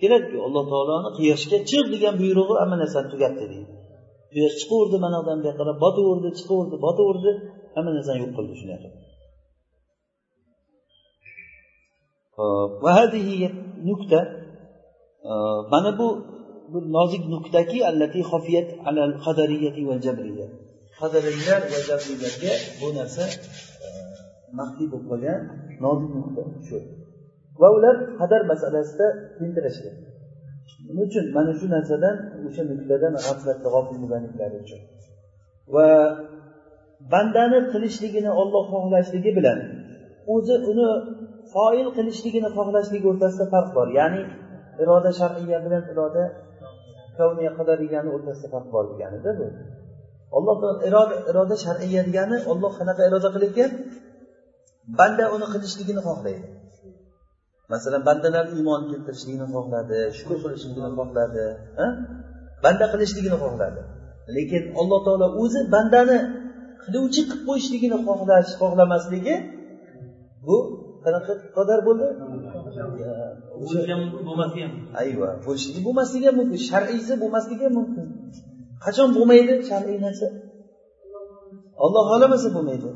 keladiku 0.00 0.36
alloh 0.46 0.64
taoloni 0.72 1.08
quyoshga 1.18 1.58
chiq 1.70 1.84
degan 1.94 2.14
buyrug'i 2.20 2.54
hamma 2.60 2.76
narsani 2.82 3.08
tugatdi 3.12 3.44
deydi. 3.52 3.72
Quyosh 4.32 4.54
chiqaverdi 4.60 4.96
mana 5.04 5.16
yoqdan 5.18 5.38
buyoqqa 5.42 5.58
qarab 5.60 5.76
botaverdi 5.84 6.28
chiqaverdi 6.38 6.76
botaverdi 6.86 7.30
hamma 7.74 7.90
narsani 7.96 8.18
yo'q 8.22 8.32
qildi 8.36 8.54
shunday 8.60 8.78
qilib 8.82 8.96
mana 15.72 15.90
bu 15.98 16.08
bir 16.72 16.82
nozik 16.96 17.22
nuqtaki 17.34 17.78
allati 17.90 18.20
xofiyat 18.30 18.68
alal 18.88 19.12
qadariyati 19.24 19.82
va 19.88 19.96
jabriya. 20.06 20.46
Qadariylar 21.00 21.60
va 21.72 21.80
jabriylarga 21.88 22.52
bu 22.80 22.88
narsa 22.98 23.24
e, 23.86 23.90
maxfiy 24.58 24.86
bo'lib 24.92 25.06
qolgan 25.12 25.40
nozik 25.84 26.10
nuqta 26.18 26.42
shu. 26.68 26.78
Va 27.60 27.68
ular 27.76 27.94
qadar 28.20 28.40
masalasida 28.52 29.06
tentirashgan 29.38 29.96
nima 30.86 31.02
uchun? 31.08 31.24
Mana 31.36 31.52
shu 31.58 31.66
narsadan 31.74 32.16
o'sha 32.46 32.62
nuqtadan 32.70 33.12
g'aflatda 33.24 33.68
g'ofil 33.74 33.96
bo'lganliklari 34.02 34.56
uchun. 34.64 34.80
Va 35.74 35.88
bandani 37.12 37.58
qilishligini 37.72 38.30
olloh 38.40 38.64
xohlashligi 38.72 39.30
bilan 39.38 39.58
o'zi 40.34 40.54
uni 40.70 40.88
foil 41.52 41.88
qilishligini 41.96 42.48
xohlashligi 42.56 43.06
o'rtasida 43.12 43.46
farq 43.54 43.70
bor. 43.76 43.88
Ya'ni 44.00 44.22
iroda 44.82 45.10
shar'iya 45.20 45.58
bilan 45.64 45.82
iroda 45.92 46.24
kavniya 47.18 47.50
qadariyani 47.58 48.08
o'rtasida 48.16 48.48
farq 48.54 48.68
bor 48.74 48.84
deganida 48.92 49.30
bu. 49.38 49.46
Olloh 50.36 50.56
iroda 50.88 51.14
iroda 51.30 51.56
shar'iya 51.64 52.02
degani 52.08 52.36
olloh 52.52 52.72
qanaqa 52.78 53.02
iroda 53.08 53.28
qilayotgan 53.34 53.70
banda 54.98 55.24
uni 55.34 55.46
qilishligini 55.52 56.00
xohlaydi. 56.08 56.46
Masalan 57.72 58.02
bandalarni 58.08 58.54
iymon 58.60 58.82
keltirishligini 58.90 59.46
xohladi 59.54 59.98
shukur 60.18 60.36
qilishligini 60.44 60.90
xohladi 60.98 61.44
banda 62.64 62.86
qilishligini 62.92 63.36
xohladi. 63.44 63.80
Lekin 64.36 64.62
alloh 64.80 65.00
taolo 65.06 65.26
o'zi 65.42 65.60
bandani 65.74 66.18
qiluvchi 66.84 67.22
qilib 67.28 67.42
qo'yishligini 67.48 67.98
xohlash 68.06 68.50
xohlamasligi 68.60 69.34
bu 70.46 70.56
qanaqa 71.04 71.32
qadar 71.56 71.78
bo'ldi? 71.86 72.06
Ayva 75.02 75.28
bo'lishligi 75.46 75.80
bo'lmasligi 75.86 76.26
ham 76.28 76.36
mumkin 76.40 76.60
shar'iysi 76.70 77.12
bo'lmasligi 77.22 77.64
ham 77.66 77.74
mumkin. 77.80 78.06
Qachon 78.84 79.08
bo'lmaydi 79.16 79.54
shar'iy 79.70 79.98
narsa? 80.06 80.26
Olloh 81.84 82.02
xohlamasa 82.10 82.48
bo'lmaydi. 82.56 82.88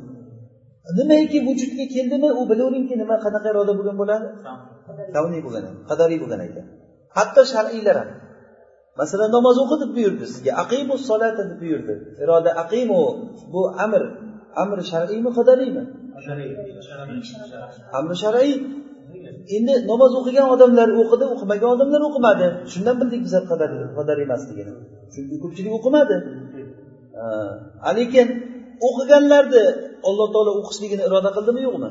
Nimaiki 0.99 1.39
vujudga 1.49 1.85
keldimi 1.95 2.29
u 2.41 2.43
bilaveringki 2.51 2.95
nima 3.03 3.17
qanaqa 3.25 3.49
iroda 3.53 3.73
bo'lgan 3.79 3.97
bo'ladi? 4.03 4.27
Kavniy 5.15 5.41
bo'lgan 5.47 5.65
qadariy 5.91 6.19
bo'lgan 6.23 6.41
ekan. 6.47 6.67
Hatto 7.17 7.43
shar'iylar 7.55 7.97
ham. 8.01 8.11
Masalan 9.01 9.31
namoz 9.37 9.57
o'qi 9.65 9.77
deb 9.83 9.91
buyurdi 9.97 10.25
sizga 10.33 10.53
aqimu 10.63 10.95
solata 11.09 11.43
deb 11.51 11.59
buyurdi. 11.63 11.95
Iroda 12.23 12.51
aqimu 12.65 13.01
bu 13.53 13.63
amr 13.85 14.03
amri 14.63 14.83
shar'iymi 14.93 15.31
qadariymi 15.39 15.83
amri 17.99 18.17
shar'iy 18.23 18.55
endi 19.57 19.75
namoz 19.91 20.13
o'qigan 20.21 20.47
odamlar 20.55 20.89
o'qidi 21.03 21.25
o'qimagan 21.35 21.71
odamlar 21.77 22.01
o'qimadi. 22.09 22.47
Shundan 22.73 22.97
bildik 23.01 23.21
biz 23.27 23.35
qadar 23.99 24.17
emasligini. 24.27 24.73
Chunki 25.13 25.37
ko'pchilik 25.43 25.73
o'qimadi. 25.79 26.17
Lekin 27.99 28.27
o'qiganlarni 28.89 29.65
alloh 30.09 30.29
taolo 30.35 30.53
o'qishligini 30.61 31.03
iroda 31.09 31.31
qildimi? 31.37 31.61
Yo'qmi? 31.69 31.91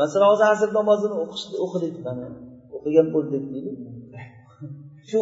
Masalan 0.00 0.28
hozir 0.32 0.46
asr 0.54 0.68
namozini 0.78 1.16
o'qidik 1.64 1.94
mana 2.06 2.26
o'qigan 2.76 3.06
bo'ldik 3.14 3.42
deydi. 3.52 3.72
Shu 5.10 5.18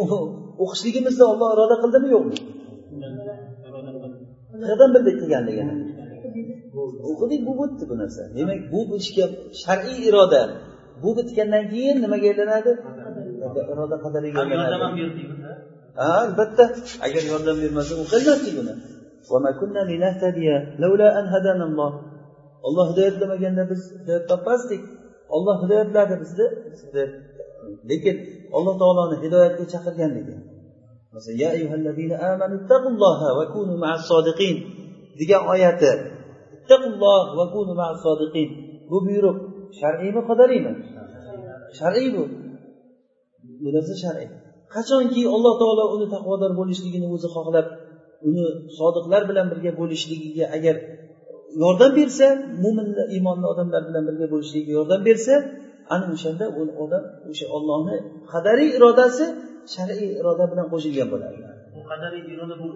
o'qishligimizni 0.63 1.25
olloh 1.31 1.49
iroda 1.55 1.75
qildimi 1.83 2.07
yo'qmi? 2.15 2.37
Qayerdan 4.61 4.89
bildik 4.95 5.15
qilganligini 5.21 5.75
o'qidik 7.11 7.41
bu 7.47 7.51
o'tdi 7.63 7.83
bu 7.89 7.95
narsa. 8.01 8.21
Demak 8.37 8.61
bu 8.71 8.79
ishga 9.01 9.25
shar'iy 9.63 9.99
iroda. 10.09 10.41
Bu 11.03 11.09
bitgandan 11.17 11.63
keyin 11.71 11.97
nimaga 12.03 12.27
aylanadi? 12.31 12.71
Iroda 13.73 13.97
qadariga 14.03 14.37
aylanadi 14.43 14.75
ha 15.99 16.07
albatta 16.25 16.65
agar 17.05 17.23
yordam 17.31 17.57
bermasa 17.63 17.93
o'qilmasdik 18.03 18.53
buni. 18.59 18.73
Olloh 22.67 22.85
hidoyatlamaganda 22.91 23.63
biz 23.71 23.81
hidoyat 24.01 24.23
topmasdik. 24.31 24.81
Olloh 25.35 25.55
hidoyatladi 25.63 26.15
bizni 26.21 26.45
lekin 27.89 28.15
alloh 28.57 28.75
taoloni 28.81 29.15
hidoyatga 29.23 29.63
chaqirganligi. 29.73 30.35
Degan 35.19 35.41
oyati. 35.53 35.91
Bu 38.91 38.97
buyruq 39.05 39.37
shar'iymi 39.79 40.21
qadariymi 40.29 40.73
shar'iy 41.79 42.09
bu. 42.15 42.23
Bu 43.63 43.69
narsa 43.75 43.95
shar'iy 44.03 44.29
qachonki 44.75 45.21
alloh 45.35 45.53
taolo 45.61 45.83
uni 45.95 46.07
taqvodor 46.15 46.51
bo'lishligini 46.59 47.07
o'zi 47.15 47.27
xohlab 47.35 47.67
uni 48.27 48.45
sodiqlar 48.77 49.21
bilan 49.29 49.45
birga 49.51 49.71
bo'lishligiga 49.79 50.45
agar 50.57 50.75
yordam 51.63 51.91
bersa 51.99 52.27
mo'minlar 52.63 53.07
iymonli 53.15 53.45
odamlar 53.53 53.81
bilan 53.89 54.03
birga 54.09 54.27
bo'lishligiga 54.33 54.73
yordam 54.79 55.01
bersa 55.09 55.33
ana 55.93 56.05
o'shanda 56.15 56.45
u 56.59 56.61
odam 56.83 57.03
o'sha 57.31 57.45
ollohni 57.57 57.95
qadariy 58.31 58.69
irodasi 58.77 59.25
shar'iy 59.73 60.09
iroda 60.19 60.45
bilan 60.51 60.67
qo'shilgan 60.73 61.07
bo'ladi 61.13 61.37
qadariy 61.91 62.23
iroda 62.33 62.55
bu 62.61 62.67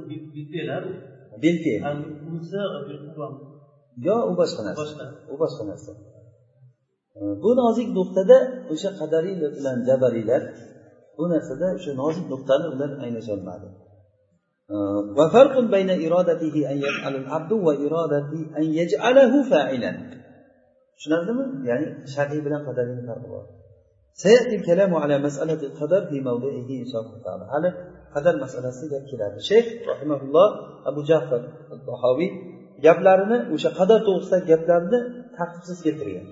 belgi 1.43 1.73
yo 4.07 4.15
u 4.29 4.33
boshqa 4.39 4.61
narsa. 4.67 5.05
U 5.33 5.35
boshqa 5.41 5.63
narsa 5.71 5.91
bu 7.42 7.50
nozik 7.60 7.88
nuqtada 7.98 8.36
o'sha 8.72 8.90
qadariylar 9.00 9.50
bilan 9.58 9.76
jabariylar 9.88 10.42
bu 11.18 11.24
narsada 11.32 11.66
o'sha 11.78 11.92
nozik 12.02 12.26
nuqtani 12.32 12.66
ular 12.74 12.90
anglasholmadi 13.04 13.68
وفرق 15.18 15.54
بين 15.74 15.90
إرادته 16.06 16.54
أن 16.70 16.76
يفعل 16.86 17.14
العبد 17.22 17.52
وإرادة 17.66 18.30
أن 18.58 18.66
يجعله 18.80 19.32
فاعلا 19.50 19.92
tushunardimi 20.94 21.44
ya'ni 21.70 21.86
shar'iy 22.14 22.40
bilan 22.46 22.60
qadariyni 22.68 23.02
farqi 23.08 23.28
bor 23.34 23.44
سيأتي 24.24 24.54
الكلام 24.60 24.92
على 25.02 25.16
مسألة 25.26 25.60
القدر 25.68 26.00
في 26.10 26.16
موضعه 26.28 26.68
إن 26.84 26.88
شاء 26.92 27.00
الله 27.02 27.18
تعالى 27.26 27.44
هل 27.54 27.64
qadar 28.14 28.34
masalasida 28.44 28.88
gap 28.92 29.04
keladi 29.10 29.38
shayx 29.50 29.66
rahimaulloh 29.90 30.48
abu 30.90 31.00
jafar 31.10 31.42
tahoviy 31.88 32.30
gaplarini 32.86 33.38
o'sha 33.54 33.70
qadar 33.78 33.98
to'g'risidagi 34.06 34.46
gaplarni 34.52 34.98
tartibsiz 35.36 35.78
keltirgan 35.86 36.26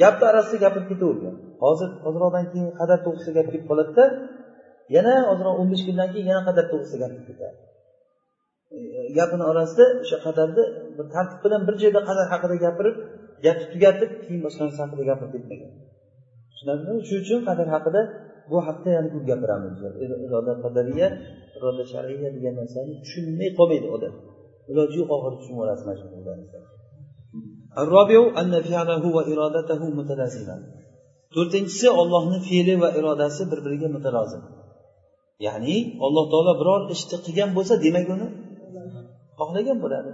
Gapni 0.00 0.24
orasida 0.30 0.58
gapirib 0.64 0.86
ketavergan 0.90 1.34
hozir 1.62 1.90
ozroqdan 2.08 2.44
keyin 2.52 2.70
qadar 2.80 2.98
to'g'risida 3.04 3.32
gap 3.38 3.46
kelib 3.52 3.64
qoladida 3.70 4.04
yana 4.96 5.14
ozroq 5.32 5.54
o'n 5.60 5.68
besh 5.72 5.84
kundan 5.86 6.08
keyin 6.12 6.26
yana 6.32 6.42
qadar 6.48 6.64
to'g'risida 6.72 6.98
gap 7.02 7.12
kelib 7.14 7.26
ketadi. 7.30 7.56
E, 8.76 8.78
Gapini 9.18 9.44
orasida 9.52 9.84
o'sha 10.02 10.16
qadarni 10.26 10.62
bir 10.96 11.06
tartib 11.14 11.38
bilan 11.44 11.60
bir 11.68 11.74
joyda 11.82 12.00
qadar 12.08 12.26
haqida 12.32 12.56
gapirib 12.64 12.96
gapni 13.44 13.66
tugatib 13.72 14.10
keyin 14.24 14.40
boshqa 14.46 14.62
narsa 14.66 14.80
haqida 14.84 15.02
gapirib 15.10 15.32
ketmagan. 15.34 15.72
Tushunarlimi? 16.50 17.00
Shuning 17.08 17.22
uchun 17.24 17.40
qadar 17.48 17.66
haqida 17.74 18.00
bu 18.50 18.56
haqda 18.68 18.88
yana 18.96 19.08
ko'p 19.14 19.24
gapiramiz. 19.30 19.72
Iroda 20.26 20.52
qadariya 20.64 21.08
iroda 21.56 21.84
shar'iya 21.92 22.28
degan 22.36 22.54
narsani 22.60 22.92
tushunmay 23.04 23.50
qolmaydi 23.58 23.88
odam. 23.96 24.14
Iloji 24.70 24.96
yo'q 25.00 25.10
oxiri 25.16 25.36
tushunib 25.40 25.60
olasiz 25.64 25.84
mana 25.86 25.96
shu 26.00 26.73
to'rtinchisi 31.34 31.88
ollohni 32.00 32.38
fe'li 32.48 32.74
va 32.82 32.88
irodasi 32.98 33.42
bir 33.50 33.58
biriga 33.64 33.88
mutalozim. 33.96 34.42
Ya'ni 35.46 35.76
alloh 36.06 36.24
taolo 36.32 36.52
biror 36.60 36.82
ishni 36.94 37.16
qilgan 37.26 37.50
bo'lsa 37.56 37.74
demak 37.84 38.06
uni 38.14 38.28
xohlagan 39.38 39.78
bo'ladi. 39.84 40.10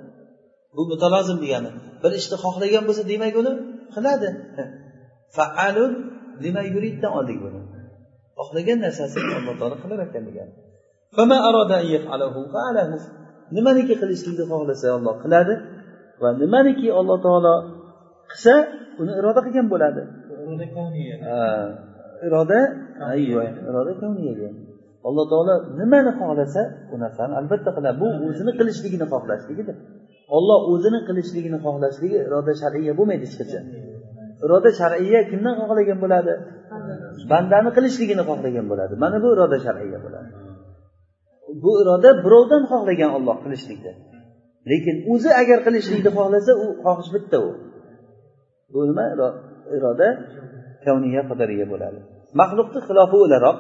Bu 0.76 0.82
mutalozim 0.92 1.38
degani 1.44 1.70
bir 2.02 2.12
ishni 2.20 2.36
xohlagan 2.44 2.82
bo'lsa 2.88 3.02
demak 3.12 3.34
uni 3.40 3.52
qiladi. 3.94 4.28
Faalun 5.36 5.92
lima 6.44 6.62
yuriddan 6.74 7.12
oldik 7.18 7.38
buni. 7.44 7.60
Xohlagan 8.38 8.78
narsasini 8.84 9.32
alloh 9.38 9.54
taolo 9.60 9.76
qilar 9.82 9.98
ekan 10.06 10.22
degani. 10.28 10.52
Nimaniki 13.56 13.94
qilishlikni 14.00 14.44
xohlasa 14.52 14.86
olloh 14.98 15.14
qiladi. 15.24 15.54
Va 16.22 16.28
nimaniki 16.42 16.86
alloh 17.00 17.16
taolo 17.26 17.54
qilsa 18.30 18.54
uni 19.00 19.12
iroda 19.20 19.40
qilgan 19.46 19.66
bo'ladi. 19.72 20.02
Iroda 22.26 22.60
ayyo 23.12 23.38
iroda 23.68 23.92
alloh 25.08 25.24
taolo 25.32 25.54
nimani 25.80 26.10
xohlasa 26.20 26.62
u 26.92 26.94
narsani 27.04 27.32
albatta 27.40 27.70
qiladi. 27.76 27.96
Bu 28.02 28.08
o'zini 28.26 28.52
qilishligini 28.58 29.06
xohlashligidir 29.12 29.76
olloh 30.36 30.58
o'zini 30.72 31.00
qilishligini 31.08 31.58
xohlashligi 31.66 32.18
iroda 32.28 32.52
shar'iya 32.62 32.92
bo'lmaydi 32.98 33.24
hech 33.28 33.36
qachon. 33.40 33.64
Iroda 34.44 34.70
shar'iya 34.80 35.20
kimdan 35.30 35.54
xohlagan 35.60 35.98
bo'ladi? 36.04 36.32
Bandani 37.32 37.70
qilishligini 37.76 38.22
xohlagan 38.30 38.66
bo'ladi. 38.70 38.94
Mana 39.04 39.16
bu 39.24 39.28
iroda 39.34 39.58
shar'iya 39.66 39.98
bo'ladi. 40.04 40.28
Bu 41.62 41.70
iroda 41.82 42.10
birovdan 42.24 42.62
xohlagan 42.72 43.10
olloh 43.16 43.36
qilishlikni 43.44 43.92
lekin 44.70 44.96
o'zi 45.12 45.30
agar 45.42 45.58
qilishlikni 45.66 46.10
xohlasa 46.16 46.52
u 46.64 46.66
xohish 46.84 47.10
bitta 47.14 47.38
u. 47.48 47.50
Bu 48.72 48.80
nima? 48.88 49.04
Iroda 49.76 50.08
kavniya 50.84 51.22
qadariya 51.30 51.66
bo'ladi. 51.72 51.98
Maxluqni 52.40 52.80
xilofi 52.88 53.16
o'laroq. 53.24 53.56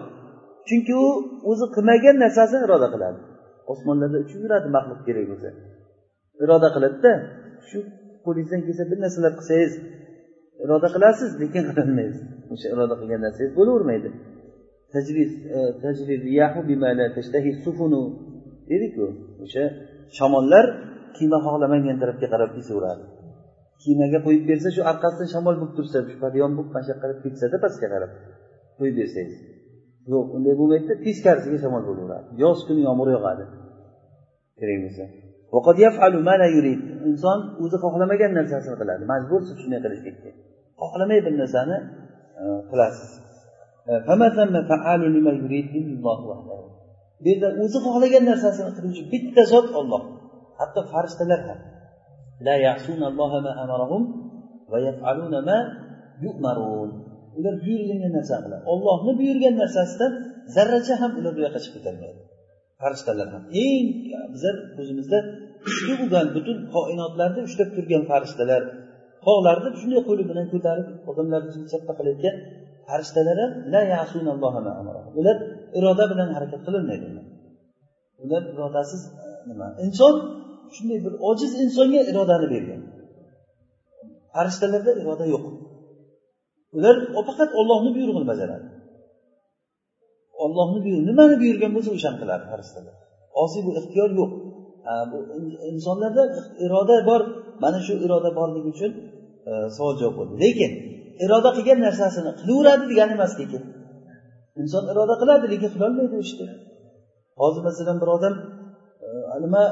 Chunki 0.68 0.92
u 1.06 1.08
o'zi 1.50 1.66
qilmagan 1.76 2.16
narsasini 2.24 2.62
iroda 2.66 2.88
qiladi. 2.94 3.18
Osmonlarda 3.72 4.18
uchib 4.24 4.40
yuradi 4.44 4.68
maxluq 4.76 5.00
kerak 5.06 5.26
bo'lsa. 5.30 5.48
Iroda 6.44 6.68
qiladida 6.74 7.12
shu 7.68 7.78
qo'lingizdan 8.24 8.60
kelsa 8.66 8.82
bir 8.90 8.98
narsalar 9.04 9.32
qilsangiz 9.38 9.72
iroda 10.64 10.88
qilasiz 10.94 11.30
lekin 11.42 11.62
qilolmaysiz. 11.70 12.20
O'sha 12.52 12.66
iroda 12.74 12.94
qilgan 13.00 13.20
narsangiz 13.26 13.52
bo'lavermaydi. 13.58 14.08
E, 14.96 15.00
Deydiku 18.70 19.06
o'sha 19.44 19.64
shamollar 20.16 20.66
kema 21.18 21.38
xohlamagan 21.46 21.96
tarafga 22.02 22.26
qarab 22.32 22.50
esaveradi 22.60 23.04
kemaga 23.84 24.18
qo'yib 24.26 24.44
bersa 24.50 24.68
shu 24.74 24.80
orqasidan 24.92 25.28
shamol 25.34 25.54
bo'lib 25.60 25.74
tursa 25.78 25.98
shu 26.08 26.16
podyon 26.24 26.50
bo'lib 26.56 26.70
mana 26.74 26.84
shu 26.84 26.90
yoqqa 26.92 27.02
qarab 27.04 27.18
ketsada 27.24 27.56
pastga 27.64 27.86
qarab 27.94 28.10
qo'yib 28.78 28.94
bersangiz. 29.00 29.38
Yo'q 30.12 30.26
unday 30.36 30.54
bo'lmaydida 30.60 30.94
teskarisiga 31.06 31.58
shamol 31.64 31.82
bo'laveradi. 31.88 32.26
Yoz 32.42 32.58
kuni 32.68 32.80
yomg'ir 32.88 33.08
yog'adi. 33.16 33.44
Kerak 34.58 34.78
bo'lsa. 34.84 35.04
Inson 37.10 37.38
o'zi 37.64 37.76
xohlamagan 37.84 38.30
narsasini 38.38 38.76
qiladi. 38.80 39.02
Majbursiz 39.12 39.54
shunday 39.62 39.80
qilishlikka 39.84 40.30
xohlamay 40.82 41.18
bir 41.26 41.34
narsani 41.42 41.76
e, 42.42 42.44
qilasiz. 42.70 43.10
E, 43.90 43.92
Bu 47.22 47.28
yerda 47.32 47.48
o'zi 47.62 47.78
xohlagan 47.86 48.24
narsasini 48.30 48.70
qiluvchi 48.76 49.02
bitta 49.12 49.42
zot 49.52 49.68
olloh 49.80 50.02
hatto 50.60 50.80
farishtalar 50.92 51.40
ham. 51.48 51.58
Ular 57.38 57.54
buyurilgan 57.64 58.12
narsa 58.18 58.36
qiladi 58.44 58.64
ollohni 58.72 59.12
buyurgan 59.20 59.54
narsasidan 59.62 60.12
zarracha 60.54 60.94
ham 61.02 61.10
ular 61.18 61.32
bu 61.36 61.40
yoqqa 61.46 61.60
chiqib 61.64 61.76
ketolmaydi 61.78 62.20
farishtalar 62.80 63.28
ham. 63.34 63.42
Eng 63.64 63.86
bizlar 64.32 64.54
o'zimizda 64.80 65.18
kuchli 65.64 65.92
bo'lgan 66.00 66.26
butun 66.36 66.56
koinotlarni 66.74 67.40
ushlab 67.48 67.70
turgan 67.76 68.02
farishtalar 68.10 68.62
tog'larni 69.26 69.68
shunday 69.80 70.00
qo'li 70.08 70.22
bilan 70.30 70.46
ko'tarib 70.52 70.86
odamlarni 71.10 71.50
chappa 71.72 71.92
qilayotgan 71.98 72.34
farishtalar 72.88 73.38
ham 73.44 73.52
ular 75.20 75.36
iroda 75.78 76.04
bilan 76.12 76.28
harakat 76.36 76.60
qilinmaydi 76.66 77.06
ular 78.24 78.42
irodasiz 78.54 79.02
nima? 79.48 79.66
Inson 79.84 80.14
shunday 80.76 80.98
bir 81.06 81.14
ojiz 81.28 81.52
insonga 81.64 82.00
irodani 82.10 82.46
bergan. 82.54 82.80
Farishtalarda 84.34 84.92
iroda 85.02 85.26
yo'q. 85.34 85.44
Ular 86.76 86.96
faqat 87.28 87.50
ollohni 87.60 87.90
buyrug'ini 87.96 88.26
bajaradi. 88.32 88.66
Ollohni 90.44 90.78
buyrug'i 90.84 91.06
nimani 91.10 91.36
buyurgan 91.42 91.70
bo'lsa 91.76 91.90
o'shani 91.96 92.18
qiladi 92.22 92.44
farishtalar. 92.52 92.94
Osiy 93.42 93.62
bu 93.66 93.70
ixtiyor 93.80 94.10
yo'q. 94.20 94.30
Bu 95.10 95.18
insonlarda 95.72 96.22
iroda 96.64 96.96
bor. 97.10 97.20
Mana 97.62 97.78
shu 97.86 97.92
iroda 98.04 98.30
borligi 98.38 98.68
uchun 98.74 98.92
e, 99.50 99.52
savol 99.76 99.94
javob 100.00 100.14
bo'ldi. 100.18 100.34
Lekin 100.44 100.70
iroda 101.24 101.50
qilgan 101.56 101.78
narsasini 101.86 102.30
qilaveradi 102.40 102.84
degani 102.90 103.12
emas 103.18 103.32
lekin. 103.40 103.62
Inson 104.60 104.84
iroda 104.92 105.14
qiladi 105.22 105.46
lekin 105.52 105.70
qilolmaydi 105.74 106.14
u 106.20 106.22
ishni. 106.26 106.46
Hozir 107.40 107.62
masalan 107.68 107.96
bir 108.02 108.08
odam 108.16 108.34
e, 109.06 109.08
nima 109.44 109.62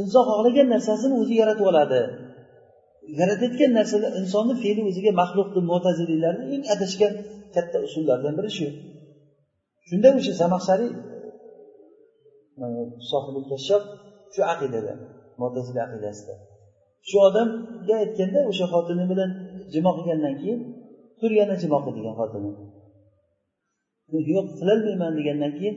inson 0.00 0.24
xohlagan 0.30 0.66
narsasini 0.74 1.14
o'zi 1.22 1.34
yaratib 1.42 1.66
oladi. 1.70 2.00
Yaratayotgan 3.20 3.70
narsalar 3.78 4.10
insonni 4.20 4.54
fe'li 4.62 4.80
o'ziga 4.88 5.12
maxluqni 5.20 5.60
mo'taziliylarni 5.70 6.44
eng 6.54 6.64
adashgan 6.74 7.12
katta 7.54 7.78
usullaridan 7.86 8.34
biri 8.38 8.50
shu. 8.58 8.66
Shunda 9.88 10.08
o'sha 10.18 10.32
zamaxshariy 10.42 10.92
e, 12.62 12.66
sohibul 13.10 13.46
kashshof 13.50 13.82
shu 14.34 14.40
aqidada 14.52 14.92
mo'tazila 15.40 15.80
aqidasida. 15.86 16.34
Shu 17.08 17.16
odamga 17.28 17.94
aytganda 18.02 18.40
o'sha 18.50 18.66
xotini 18.72 19.04
bilan 19.12 19.30
jimo 19.72 19.90
qilgandan 19.96 20.34
keyin 20.40 20.60
tur 21.20 21.30
yana 21.40 21.54
jimo 21.62 21.78
qil 21.84 21.94
degan 21.98 22.14
xotini. 22.20 22.50
Yo'q 24.32 24.46
qilolmayman 24.58 25.12
degandan 25.18 25.52
keyin 25.58 25.76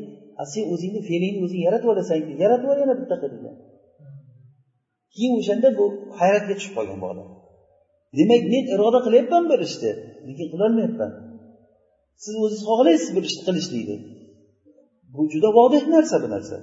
sen 0.54 0.63
o'zingni 0.74 1.02
fe'lingni 1.10 1.39
o'zing 1.45 1.62
yaratib 1.67 1.89
olasan 1.93 2.17
yaratib 2.43 2.67
ol 2.74 2.78
yana 2.84 2.93
bitta 3.02 3.15
qil 3.22 3.32
degan. 3.38 3.56
Keyin 5.13 5.34
o'shanda 5.39 5.69
bu 5.80 5.86
hayratga 6.19 6.54
tushib 6.58 6.74
qolgan 6.78 6.98
bu 7.04 7.08
odam. 7.13 7.28
Demak 8.17 8.43
men 8.54 8.63
iroda 8.74 9.00
qilyapman 9.06 9.43
bir 9.52 9.60
ishni. 9.67 9.91
Lekin 10.28 10.48
qilolmayapman 10.54 11.12
siz 12.24 12.34
o'zingiz 12.43 12.63
xohlaysiz 12.69 13.10
bir 13.15 13.24
ishni 13.30 13.41
qilishlikni? 13.48 13.98
Bu 15.13 15.22
juda 15.34 15.50
vodih 15.58 15.84
narsa 15.95 16.15
bu 16.24 16.28
narsa. 16.36 16.58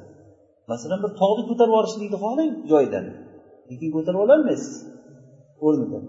Masalan 0.71 0.99
bir 1.05 1.13
tog'ni 1.21 1.43
ko'tarib 1.51 1.73
yuborishlikni 1.73 2.19
xohlang 2.25 2.53
joyidan. 2.73 3.05
Lekin 3.71 3.91
ko'tarib 3.97 4.21
ololmaysiz 4.25 4.75
o'rnidan. 5.67 6.05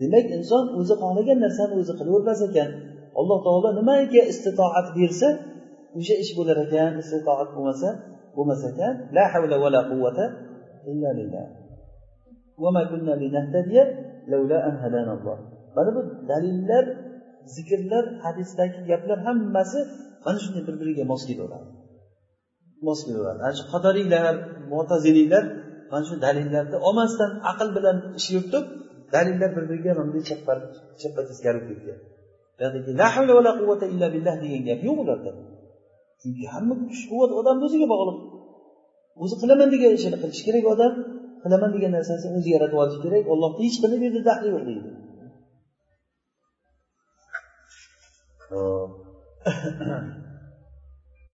Demak 0.00 0.26
inson 0.36 0.64
o'zi 0.78 0.94
xohlagan 1.02 1.38
narsani 1.44 1.74
o'zi 1.80 1.92
qilavermas 1.98 2.40
ekan. 2.48 2.70
Alloh 3.20 3.38
taolo 3.46 3.68
nimaga 3.80 4.22
istitoat 4.32 4.86
bersa 4.98 5.28
o'sha 5.98 6.14
ish 6.22 6.32
bo'lar 6.38 6.56
ekan 6.66 6.92
istitoat 7.02 7.48
bo'lmasa 7.54 7.88
bo'lmas 8.36 8.62
ekan. 8.70 8.92
La 9.16 9.24
havla 9.32 9.56
va 9.62 9.68
la 9.74 9.80
quvvata 9.90 10.24
illa 10.90 11.10
billah. 11.18 11.46
Mana 15.76 15.90
bu 15.96 16.00
dalillar 16.30 16.84
zikrlar 17.54 18.04
hadisdagi 18.24 18.78
gaplar 18.90 19.18
hammasi 19.26 19.78
mana 20.24 20.38
shunday 20.44 20.62
bir 20.66 20.74
biriga 20.80 21.04
mos 21.10 21.22
kelaveradi. 21.28 21.68
Mos 22.86 23.00
kelaveradi. 23.06 23.40
Ana 23.46 23.54
shu 23.58 23.64
qadariylar 23.74 24.34
mo'taziliylar 24.72 25.44
mana 25.90 26.04
shu 26.08 26.14
dalillarni 26.26 26.76
olmasdan 26.88 27.30
aql 27.50 27.68
bilan 27.76 27.96
ish 28.18 28.28
yuritib 28.34 28.64
dalillar 29.14 29.50
bir 29.56 29.64
biriga 29.70 29.90
mana 29.98 30.06
bunday 30.08 30.22
chappa 31.00 31.22
teskari 31.28 31.60
ketgan. 31.68 31.98
La 32.60 33.08
la 33.46 33.52
quvvata 33.58 33.86
illa 33.92 34.06
billah 34.14 34.34
degan 34.42 34.62
gap 34.68 34.80
yo'q 34.88 34.98
ularda. 35.04 35.30
Chunki 36.20 36.44
hamma 36.54 36.74
kuch 36.86 37.02
quvvat 37.10 37.30
odamni 37.40 37.64
o'ziga 37.68 37.86
bog'liq. 37.92 38.18
O'zi 39.22 39.34
qilaman 39.40 39.68
degan 39.74 39.92
ishini 39.98 40.16
qilishi 40.22 40.42
kerak 40.46 40.66
odam. 40.74 40.92
Qilaman 41.44 41.70
degan 41.76 41.92
narsasini 41.96 42.34
o'zi 42.38 42.50
yaratib 42.56 42.78
olishi 42.82 43.00
kerak. 43.04 43.24
Ollohni 43.32 43.60
hech 43.66 43.76
qanday 43.82 43.98
bu 44.00 44.04
yerda 44.06 44.22
daxli 44.30 44.48
yo'q 44.54 44.64
deydi 44.70 44.90